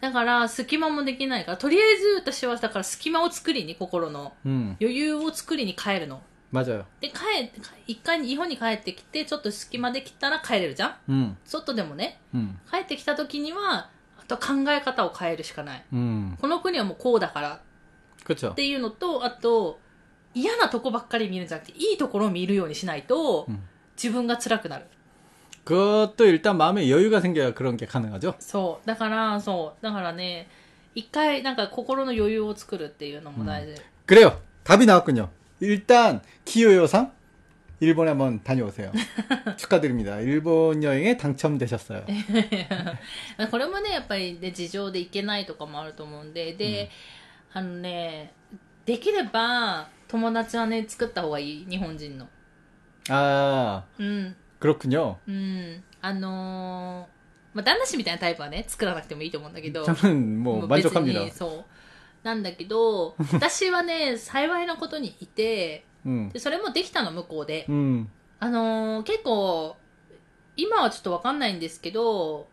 [0.00, 6.22] だから隙間もできないから、とりあえず私はだから隙間を作りに、心の 음, 余裕を作りに帰るの。
[6.52, 6.84] 맞아요.
[7.00, 15.84] で、帰って、一回日本に帰ってきて、ちょっと隙間できたら帰れるじゃん 음, 外でもね、 음, 帰ってきた時には、あと考え方を変えるしかない。
[15.92, 16.36] 음.
[16.40, 17.60] この国はもうこうだから
[18.24, 18.52] 그렇죠.
[18.52, 19.80] っていうのと、あと、
[20.34, 23.62] 嫌なとこばっかり見るんじゃなくて、いいところを見るようにしないと、うん
[23.96, 24.84] 自分が辛くなる。
[25.64, 28.34] 그것도 일단 마음에 여유가 생겨야 그런 게 가능하죠.
[28.38, 28.86] そう。
[28.86, 29.82] だから、そう。
[29.82, 30.48] だからね、
[30.94, 33.74] 一回、なんか心の余裕を作るっていうのも大事。
[34.06, 34.38] 그래요.
[34.64, 35.30] 답이 나왔군요.
[35.60, 37.12] 일단 기요요상
[37.80, 38.90] 일본에 한번 다녀오세요.
[39.58, 40.18] 축하드립니다.
[40.20, 42.06] 일본 여행에 당첨되셨어요.
[43.50, 46.90] これもね、やっぱり、ね、事情で行けないとかもあると思うんで、で、
[47.52, 48.32] あのね、
[48.86, 51.66] できれば、友達はね、作った方がいい。
[51.68, 52.28] 日本人の。
[53.08, 54.34] 아 うん。
[54.58, 55.16] 그렇군요.
[55.28, 55.82] うん。
[56.00, 59.84] あのーまあ、旦那氏みたいなタイプはね、作らなくてもいいと思うんだけど。
[59.84, 61.24] 저는 뭐 もう別 만족합니다.
[61.24, 61.64] にそう。
[62.23, 67.65] なんだけど、私はね、幸いなことにいて、 음, でそれもできたの、向こうで。
[67.67, 68.07] 음,
[68.39, 69.75] あのー結構、
[70.55, 72.47] 今はちょっとわかんないんですけど、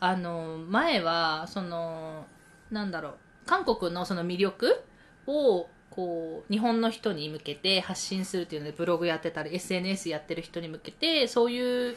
[0.00, 2.26] あのー前は、その、
[2.70, 3.14] なんだろう、
[3.46, 4.82] 韓国のその魅力
[5.26, 11.96] を、こう、日本の人に向けて発信するっていうので、ブログやってたり、SNS やってる人に向けて、そういう、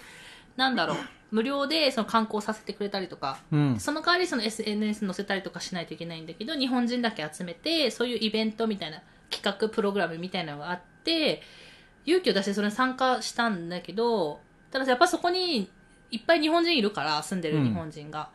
[0.56, 0.98] なんだろう、
[1.32, 11.42] 無料でその観光させてくれたりとか、 음, その代わりその SNS 載せたりとかしないといけないんだけど、日本人だけ集めて、そういうイベントみたいな企画、プログラムみたいなのがあって、
[12.06, 14.40] 勇気を出してそれに参加したんだけど、
[14.72, 15.70] ただやっぱそこに
[16.10, 18.30] いっぱい日本人いるから、住んでる日本人が。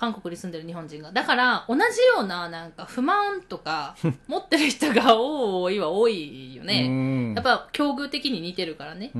[0.00, 1.12] 韓国に住んでる日本人が。
[1.12, 1.80] だから、同じ
[2.16, 3.94] ような、なんか、不満とか、
[4.26, 7.34] 持ってる人が多いは多いよね。
[7.34, 9.10] やっぱ、境遇的に似てるからね。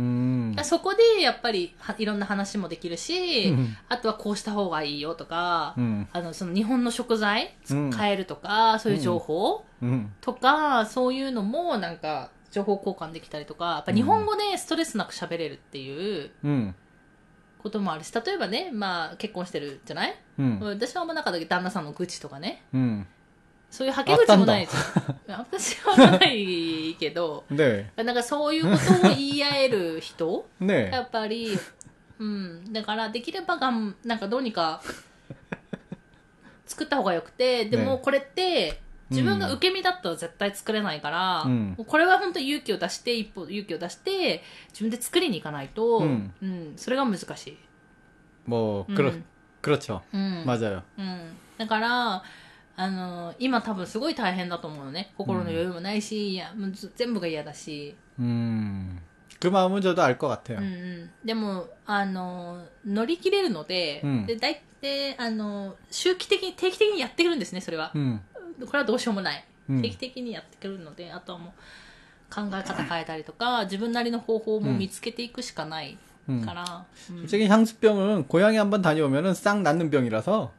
[0.56, 3.54] らそこで、やっぱり、いろんな話もできるし、
[3.90, 5.74] あとはこうした方がいいよとか、
[6.12, 7.54] あの、その日本の食材、
[7.92, 9.66] 買えるとか、そういう情報、
[10.22, 16.74] とか、そういうのも、なんか、情報交換できたりとか、やっぱ日本語でストレスなく喋れるっていう、う、
[17.60, 23.06] こともあるし例えばね、まあ、結婚してるじゃない、うん、私はあんまなかったけど旦那さんの愚痴とかね、うん、
[23.70, 24.92] そういうはけ口もないです。
[25.28, 27.44] 私はないけど。
[27.96, 31.56] なんかそういうことを言い合える人、ね、やっぱり、
[32.18, 34.82] うん、だからできればがんなんかどうにか
[36.66, 38.80] 作った方がよくてでもこれって、
[39.11, 44.41] 自分が受け身だったら絶対作れないから、うんこれは本当に勇気を出して、一歩勇気を出して、
[44.71, 46.73] 自分で作りに行かないと、ううんん。
[46.75, 47.57] それが難しい。
[48.47, 49.21] 뭐 うん 그렇
[49.61, 50.01] 그렇죠.
[50.13, 50.43] うん。
[50.45, 50.81] 맞아요.
[50.97, 51.37] うん。
[51.57, 52.23] だから、
[52.77, 55.11] あの、今多分すごい大変だと思うのね。
[55.17, 57.95] 心の余裕もないし、いや、もうず全部が嫌だし。
[58.19, 58.99] 음.
[59.39, 60.59] 그 마음은 저도 알 것 う 같아요.
[60.59, 61.09] んうん。
[61.23, 67.91] でも、あの、乗り切れるので、うんで、大体、あの、周期的に、定期的にやってくるんですね、それは。
[67.95, 68.19] 음.
[68.65, 69.43] これはどうしようもない。
[69.69, 71.53] うん定期的にやってくるので、あとはも
[72.29, 75.97] う、考え方変えたりとか、自分なりの方法も見つけていくしかない
[76.29, 76.85] うんから。
[77.09, 80.51] うん 솔직히 향수병은 고향에 한번 다녀오면은 싹 낫는 병이라서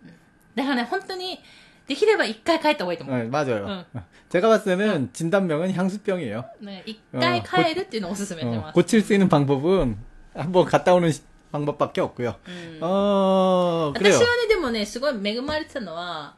[0.57, 1.39] だからね、本当に、
[1.87, 3.17] できれば一回帰った方がいいと思う。
[3.17, 3.85] 네, 맞아요.
[4.29, 6.45] 제가 봤을 때는 진단명은 향수병이에요.
[6.63, 8.75] ね、一回帰るっていうのをおすすめして 어, ます。
[8.75, 9.97] 고칠 수 있는 방법은
[10.35, 12.35] 한번 갔다 오는 시- 방법밖에 없고요.
[12.49, 14.15] うん 어, 私 그래요.
[14.19, 16.35] はね、でもね、すごい恵まれてたのは、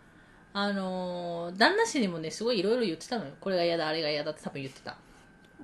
[0.54, 3.32] あのー旦那氏にもねすごいいろいろ言ってたのよ。
[3.42, 4.96] これが嫌だあれが嫌だって多分言ってた、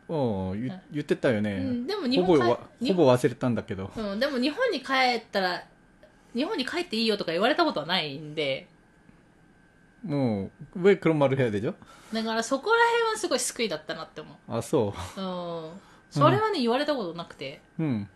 [0.07, 0.15] う
[0.55, 3.91] ん言ってたようね、ん、でも日ほぼ本帰ほぼ忘れたんだけど。
[3.95, 5.63] うん、でも日本に帰ったら
[6.33, 8.67] 日本に帰っていいよとか言われたことはないんで。
[10.03, 11.75] もう上黒丸部屋でしょ？
[12.13, 14.35] だからそこら辺はすごい救いだったなって思う。
[14.57, 15.21] あそう。
[15.21, 15.71] うん。
[16.09, 17.61] それはね、言われたことなくて。
[17.77, 18.09] うん。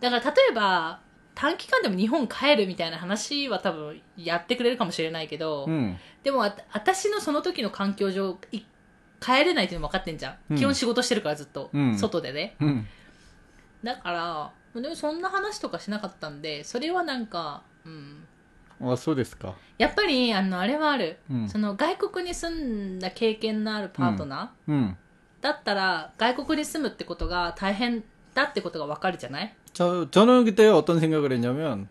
[0.00, 1.00] だから例えば
[1.34, 6.38] 短期間でも日本帰るみたいな話は多分やってくれるかもしれないけど、うん、でも
[6.72, 8.38] 私のその時の環境上
[9.20, 12.56] 帰れないっていうの分かってんじゃん、うん、基本仕事してるからずっと、うん、外でね、
[13.82, 18.26] だからでもそんな話とかしなかったんでそれはなんかうん。
[18.80, 19.54] あそうですか。
[19.78, 24.94] やっぱりあのあれはある、その外国に住んだ経験のあるパートナー、
[25.40, 28.02] だったら外国に住むってことが大変
[28.33, 31.87] だってことが分かるじゃない 저, 저는 그때 어떤 생각을 했냐면,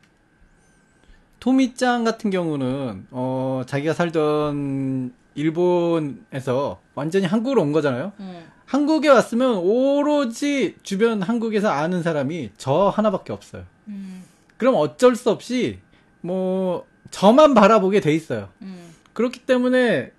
[1.41, 8.13] 토미짱 같은 경우는, 어, 자기가 살던 일본에서 완전히 한국으로 온 거잖아요?
[8.19, 8.43] うん。
[8.67, 13.65] 한국에 왔으면 오로지 주변 한국에서 아는 사람이 저 하나밖에 없어요.
[13.87, 14.23] うん。
[14.57, 15.79] 그럼 어쩔 수 없이,
[16.21, 18.49] 뭐, 저만 바라보게 돼 있어요.
[18.61, 18.89] うん。
[19.13, 20.13] 그렇기 때문에,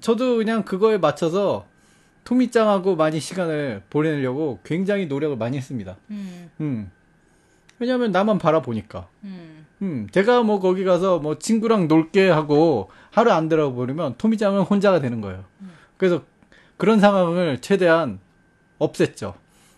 [0.00, 1.66] 저도 그냥 그거에 맞춰서,
[2.27, 5.95] 토미짱하고 많이 시간을 보내려고 굉장히 노력을 많이 했습니다.
[6.09, 6.51] 음.
[6.59, 6.91] 음.
[7.79, 9.07] 왜냐하면 나만 바라보니까.
[9.23, 9.65] 음.
[9.81, 10.07] 음.
[10.11, 15.45] 제가 뭐 거기 가서 뭐 친구랑 놀게 하고 하루 안 들어버리면 토미짱은 혼자가 되는 거예요.
[15.61, 15.71] 음.
[15.95, 16.23] 그래서
[16.75, 18.19] 그런 상황을 최대한
[18.79, 19.35] 없앴죠.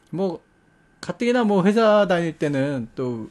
[0.09, 0.41] 뭐
[1.01, 3.29] 가뜩이나 뭐 회사 다닐 때는 또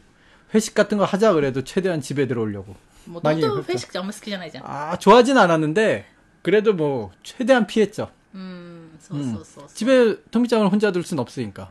[0.54, 2.76] 회식 같은 거 하자 그래도 최대한 집에 들어오려고.
[3.06, 4.60] 뭐 많이 회식 너무 시키잖아 이제.
[4.62, 6.06] 아 좋아하진 않았는데
[6.42, 8.12] 그래도 뭐 최대한 피했죠.
[8.36, 8.67] 음.
[9.12, 9.38] 음.
[9.74, 11.70] 집에 통기장을 혼자 둘 순 없으니까.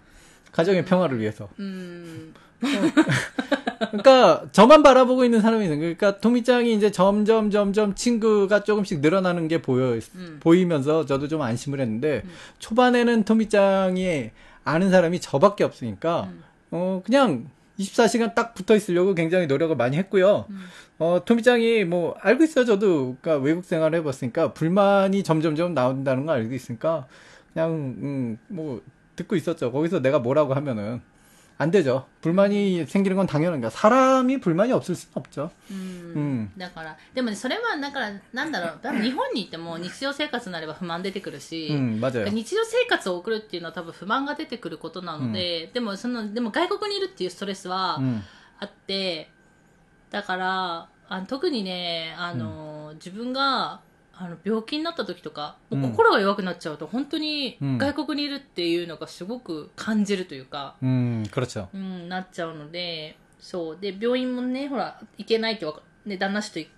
[0.52, 0.86] 가정의 음.
[0.86, 1.50] 평화를 위해서.
[1.60, 2.34] 음.
[3.92, 9.62] 그러니까 저만 바라보고 있는 사람이 있는 그러니까 토미짱이 이제 점점 점점 친구가 조금씩 늘어나는 게
[9.62, 10.38] 보여 음.
[10.40, 12.30] 보이면서 저도 좀 안심을 했는데 음.
[12.60, 14.32] 초반에는 토미짱이
[14.64, 16.44] 아는 사람이 저밖에 없으니까 음.
[16.72, 20.48] 어 그냥 24시간 딱 붙어 있으려고 굉장히 노력을 많이 했고요.
[20.98, 22.66] 어 토미짱이 뭐 알고 있어요.
[22.66, 27.06] 저도 그니까, 외국 생활을 해봤으니까 불만이 점점점 나온다는 걸 알고 있으니까
[27.57, 28.83] 그냥 음, 뭐
[29.17, 29.73] 듣고 있었죠.
[29.73, 31.03] 거기서 내가 뭐라고 하면은
[31.59, 32.07] 안 되죠.
[32.23, 33.71] 불만이 생기는 건 당연한 거야.
[33.71, 35.51] 사람이 불만이 없을 수는 없죠.
[35.71, 42.29] うんうんだから、でもね、それは、だから、なんだろう、多分日本にいても日常生活になれば不満出てくるし、 음, 맞아요.
[42.31, 48.23] 日常生活を送るっていうのは多分不満が出てくることなので、でもその、でも外国にいるっていうストレスは 음,
[48.59, 49.31] あって、
[50.11, 53.81] だから、あの特にね、あの、自分が、
[54.20, 61.24] あの病気になった時とか、もう心が弱くなっちゃうと本当に外国にいるっていうのがすごく感じるというか、うん、
[61.74, 63.78] う、ん、なっちゃうのでそう。
[63.80, 66.70] で病院もねほら行けないってわか、ね、旦那氏と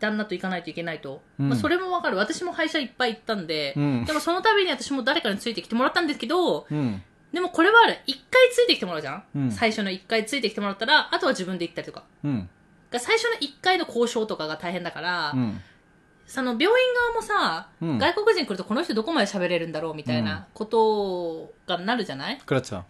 [0.00, 2.16] 旦那と行かないといけないと、うん、まあ、それもわかる。
[2.16, 7.76] 私も歯医者いっぱい行ったんで、うん、でもその度に私も誰かについてきてもらったんですけど、うん、でもこれは
[8.06, 12.04] 一回ついてきてもらうじゃん、最初の一回ついてきてもらったらあとは自分で行ったりとか、
[12.90, 15.34] が最初の一回の交渉とかが大変だから、
[16.27, 22.83] その病院側もさ、うん外国人来るとこの人どこまで喋れるんだろうみたいなことがなるじゃない 그렇죠.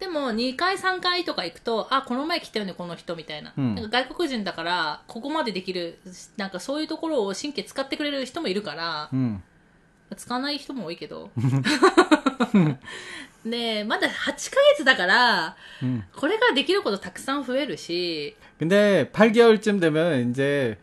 [0.00, 3.52] でも、2回、3回とか行くと、あ、この前来たよね、この人、みたいな。
[3.56, 6.00] うんなんか外国人だから、ここまでできる、
[6.36, 9.38] なんかそういうところを神経使ってくれる人もいるから、 음,
[10.16, 11.30] 使わない人も多いけど。
[13.44, 14.34] で、まだ8ヶ
[14.76, 16.02] 月だから、 음.
[16.16, 20.78] これからできることたくさん増えるし、 근데 8개월쯤 되면 이제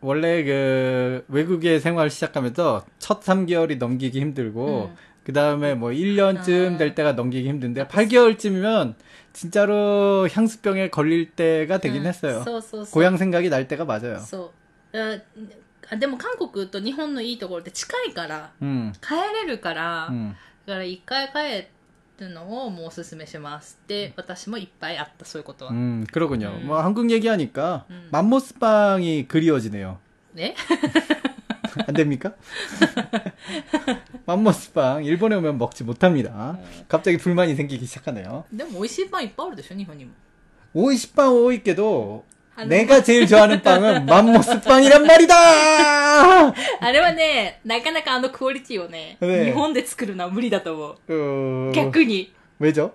[0.00, 4.96] 원래 그 외국에 생활 시작하면서 첫 3개월이 넘기기 힘들고 음.
[5.24, 6.76] 그 다음에 뭐 1년쯤 아.
[6.76, 8.94] 될 때가 넘기기 힘든데 8개월쯤이면
[9.32, 12.42] 진짜로 향수병에 걸릴 때가 되긴 うん 했어요.
[12.44, 12.90] そうそうそう。
[12.92, 14.18] 고향 생각이 날 때가 맞아요.
[14.18, 14.52] そ
[14.92, 14.98] う。
[14.98, 15.18] あ
[15.90, 19.14] あでも韓国と日本のいいところって近いから、 음, 帰
[19.44, 20.34] れるから、 음.
[20.66, 21.66] だから一回帰
[22.18, 23.78] るのをもうおすすめします。
[23.88, 25.72] で、私もいっぱいあった、そういうことは。
[25.72, 26.48] 음, 그러군요.
[26.62, 26.66] 음.
[26.66, 28.08] 뭐 한국 얘기하니까 음.
[28.12, 29.98] 맘모스빵이 그리워지네요.
[30.34, 30.54] ね
[31.86, 32.34] 안 됩니까?
[34.26, 36.58] 맘모스빵 일본에 오면 먹지 못합니다.
[36.88, 38.44] 갑자기 불만이 생기기 시작하네요.
[38.52, 40.12] でも美味しいパンいっぱいあるでしょ、日本にも。
[40.76, 42.34] 오이시빵 오이께도 아,
[42.66, 45.34] 내가 제일 좋아하는 빵은 맘모스빵이란 말이다.
[45.34, 46.52] あ
[46.92, 51.70] れはね、なかなかあのクオリティをね、ね日本で作るのは無理だと思う。
[51.70, 51.72] 어...
[51.72, 52.32] 逆に。
[52.60, 52.92] 왜죠?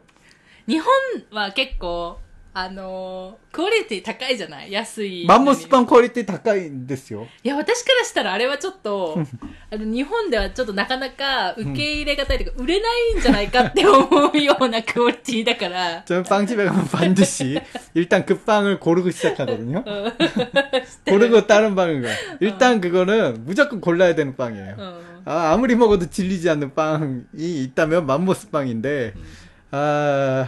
[0.66, 0.90] 日本
[1.32, 2.20] は結構、
[2.54, 5.26] あのークオリティ高いじゃない安い。
[5.28, 7.28] 맘모스빵 퀄리티 닭가인데스요.
[7.44, 9.18] いや、私からしたらあれはちょっと、
[9.72, 16.04] あの、日本ではちょっとなかなか受け入れがたいというか、売れないんじゃないかって思うようなクオリティだから。
[16.06, 17.62] 저는 빵집에 가면 반드시
[17.94, 19.84] 일단 그 빵을 고르고 시작하거든요.
[19.86, 20.14] うん。
[21.08, 22.10] 고르고 다른 빵을 가.
[22.40, 24.76] 일단 그거는 무조건 골라야 되는 빵이에요.
[24.78, 25.22] うん。
[25.26, 27.24] 아, 아무리 먹어도 질리지 않는 빵이
[27.64, 29.14] 있다면 맘모스 빵인데,
[29.72, 30.48] 아,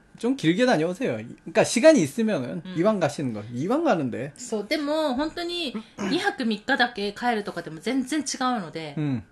[0.20, 1.16] 좀 길게 다녀오세요.
[1.16, 2.74] 그러니까 시간이 있으면은 음.
[2.76, 9.22] 이왕 가시는 거 이왕 가는데 そう、でも、本当に、2泊3日だけ帰るとかでも全然違うので、 음.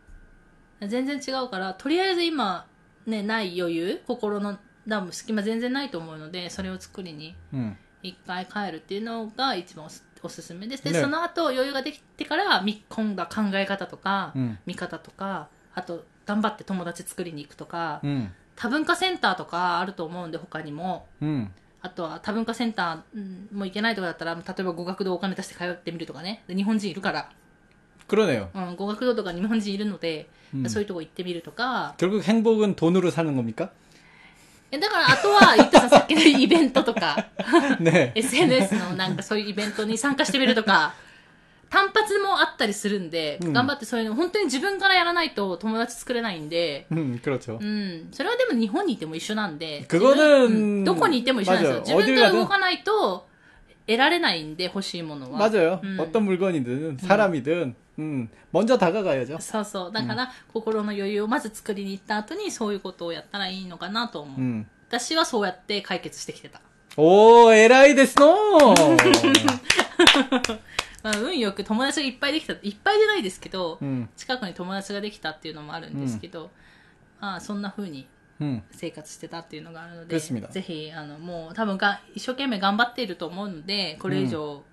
[0.87, 2.67] 全然違うから、とりあえず今、
[3.07, 7.75] ね、ない余裕、心の、多分隙間全然ないと思うので、それを作りに 음.
[8.03, 10.85] 一回帰るっていうのが一番おすおすすめです。
[10.85, 18.29] で、ねその後余裕ができてから、見込んだ考え方とか、うん見方とか、あと、頑張って友達作りに行くとか、 음.
[18.59, 21.07] 多文化センターとかあると思うんで、他にも。
[21.23, 21.49] 음.
[21.83, 26.43] あとは多文化センターうんもう行けないとかだったら、例えば語学堂お金出して通ってみるとかね。
[26.49, 27.29] で日本人いるから。
[28.09, 28.49] 그러네요.
[28.55, 31.95] うん、語学堂とか日本人いるので、うんそういうとこ行ってみるとか。
[31.99, 33.71] 결국 행복은 돈으로 사는 겁니까?
[34.71, 37.29] えだから、あとは、言ったさ、さっきのイベントとか、
[37.81, 38.13] 네.
[38.15, 40.95] SNS のなんかそういうイベントに参加してみるとか、
[41.71, 47.59] 単発もあったりするんで、うん頑張ってそういうの、本当に自分からやらないと友達作れないんで、 음, 그렇죠.
[47.61, 50.49] うん、それはでも日本にいても一緒なんで、 그거는 自分う
[50.83, 51.97] んどこにいても一緒なんですよ。
[51.99, 53.27] 맞아요 自分から 어딜 가든 動かないと
[53.89, 55.39] 得られないんで、欲しいものは。
[55.39, 55.81] 맞아요.
[55.83, 55.99] 음.
[56.01, 59.39] 어떤 물건이든 사람이든 음, 먼저 다가가야죠.
[59.41, 59.93] そうそう。
[59.93, 64.41] だから、心の余裕をまず作りに行った後に、そういうことをやったらいいのかなと思う。
[64.41, 64.67] 음.
[64.89, 66.61] 私はそうやって解決してきてた。
[66.97, 68.75] 오, 에라이 데스노!
[71.03, 72.55] まあ、運よく友達がいっぱいできた。
[72.55, 76.51] いっぱいじゃないですけど、 음, 近くに友達ができたっていうのもあるんですけど、
[77.21, 78.07] まあそんな風に
[78.41, 78.63] 음.
[78.73, 84.65] 生活してたっていうのがあるので、 그렇습니다 ぜひ、あの、もう多分が一生懸命頑張っていると思うので、これ以上、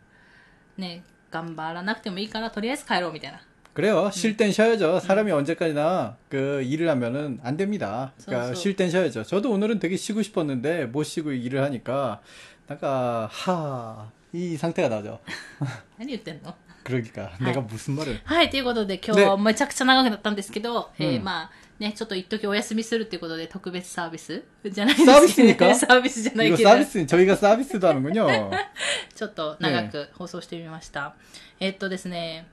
[0.78, 3.42] ね、頑張らなくてもいいから、とりあえず帰ろうみたいな。
[3.74, 4.12] 그래요.
[4.12, 5.00] 쉴 땐 쉬어야죠.
[5.00, 8.12] 사람이 언제까지나 그 일을 하면은 안 됩니다.
[8.26, 8.62] 그러니까 소, 소.
[8.62, 9.24] 쉴 땐 쉬어야죠.
[9.24, 12.22] 저도 오늘은 되게 쉬고 싶었는데 못 쉬고 일을 하니까
[12.70, 15.20] 약간 하, 이 상태가 나죠.
[15.98, 17.46] 何言ってんの 그러니까 네.
[17.48, 28.28] 내가 무슨 말을 はい、ということで今日はめちゃくちゃ長くなったんですけど、えーうんまあね、ちょっと一時お休みするっていうことで特別サービスじゃないですけど、サービスにか サービスじゃない 이거 けど、 서비스 저희가 서비스도 하는군요.
[29.16, 31.16] ちょっと長く放送してみました。
[31.60, 32.48] えっとですね、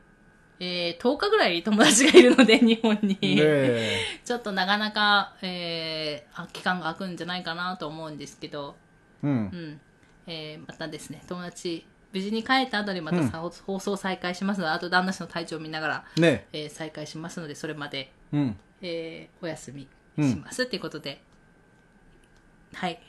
[0.61, 3.17] えー、10日ぐらい友達がいるので、日本に。
[3.21, 3.99] 네.
[4.25, 8.77] ちょっとなかなか、えー、あ期間が空くんじゃないかなと思うんですけど、
[9.23, 9.29] 음.
[9.29, 9.81] うん。
[10.27, 16.43] えー、またですね、友達、無事に帰った後にまたさ、放送再開しますので、あと旦那氏の体調を見ながら、 네.
[16.53, 18.55] えー再開しますので、それまで、 음.
[18.81, 19.89] えーお休み
[20.27, 21.23] しますっていうことで、
[22.75, 23.01] はい。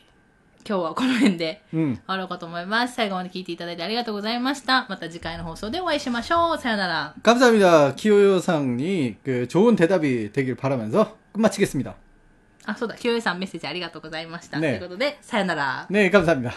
[0.67, 1.95] 今日はこの辺で 음.
[1.95, 2.95] 終わろうかと思います。
[2.95, 4.85] 最後まで聞いていただいてありがとうございました。
[4.89, 6.57] また次回の放送でお会いしましょう。
[6.57, 7.13] さよなら。
[7.23, 7.95] 감사합니다.
[7.95, 11.95] 키오요상이 그 좋은 대답이 되길 바라면서 끝마치겠습니다.
[12.65, 14.59] あ、そうだ、清江さんメッセージありがとうございました。
[14.59, 15.87] ねということで、さよなら。
[15.89, 16.53] 네, 감사합니다.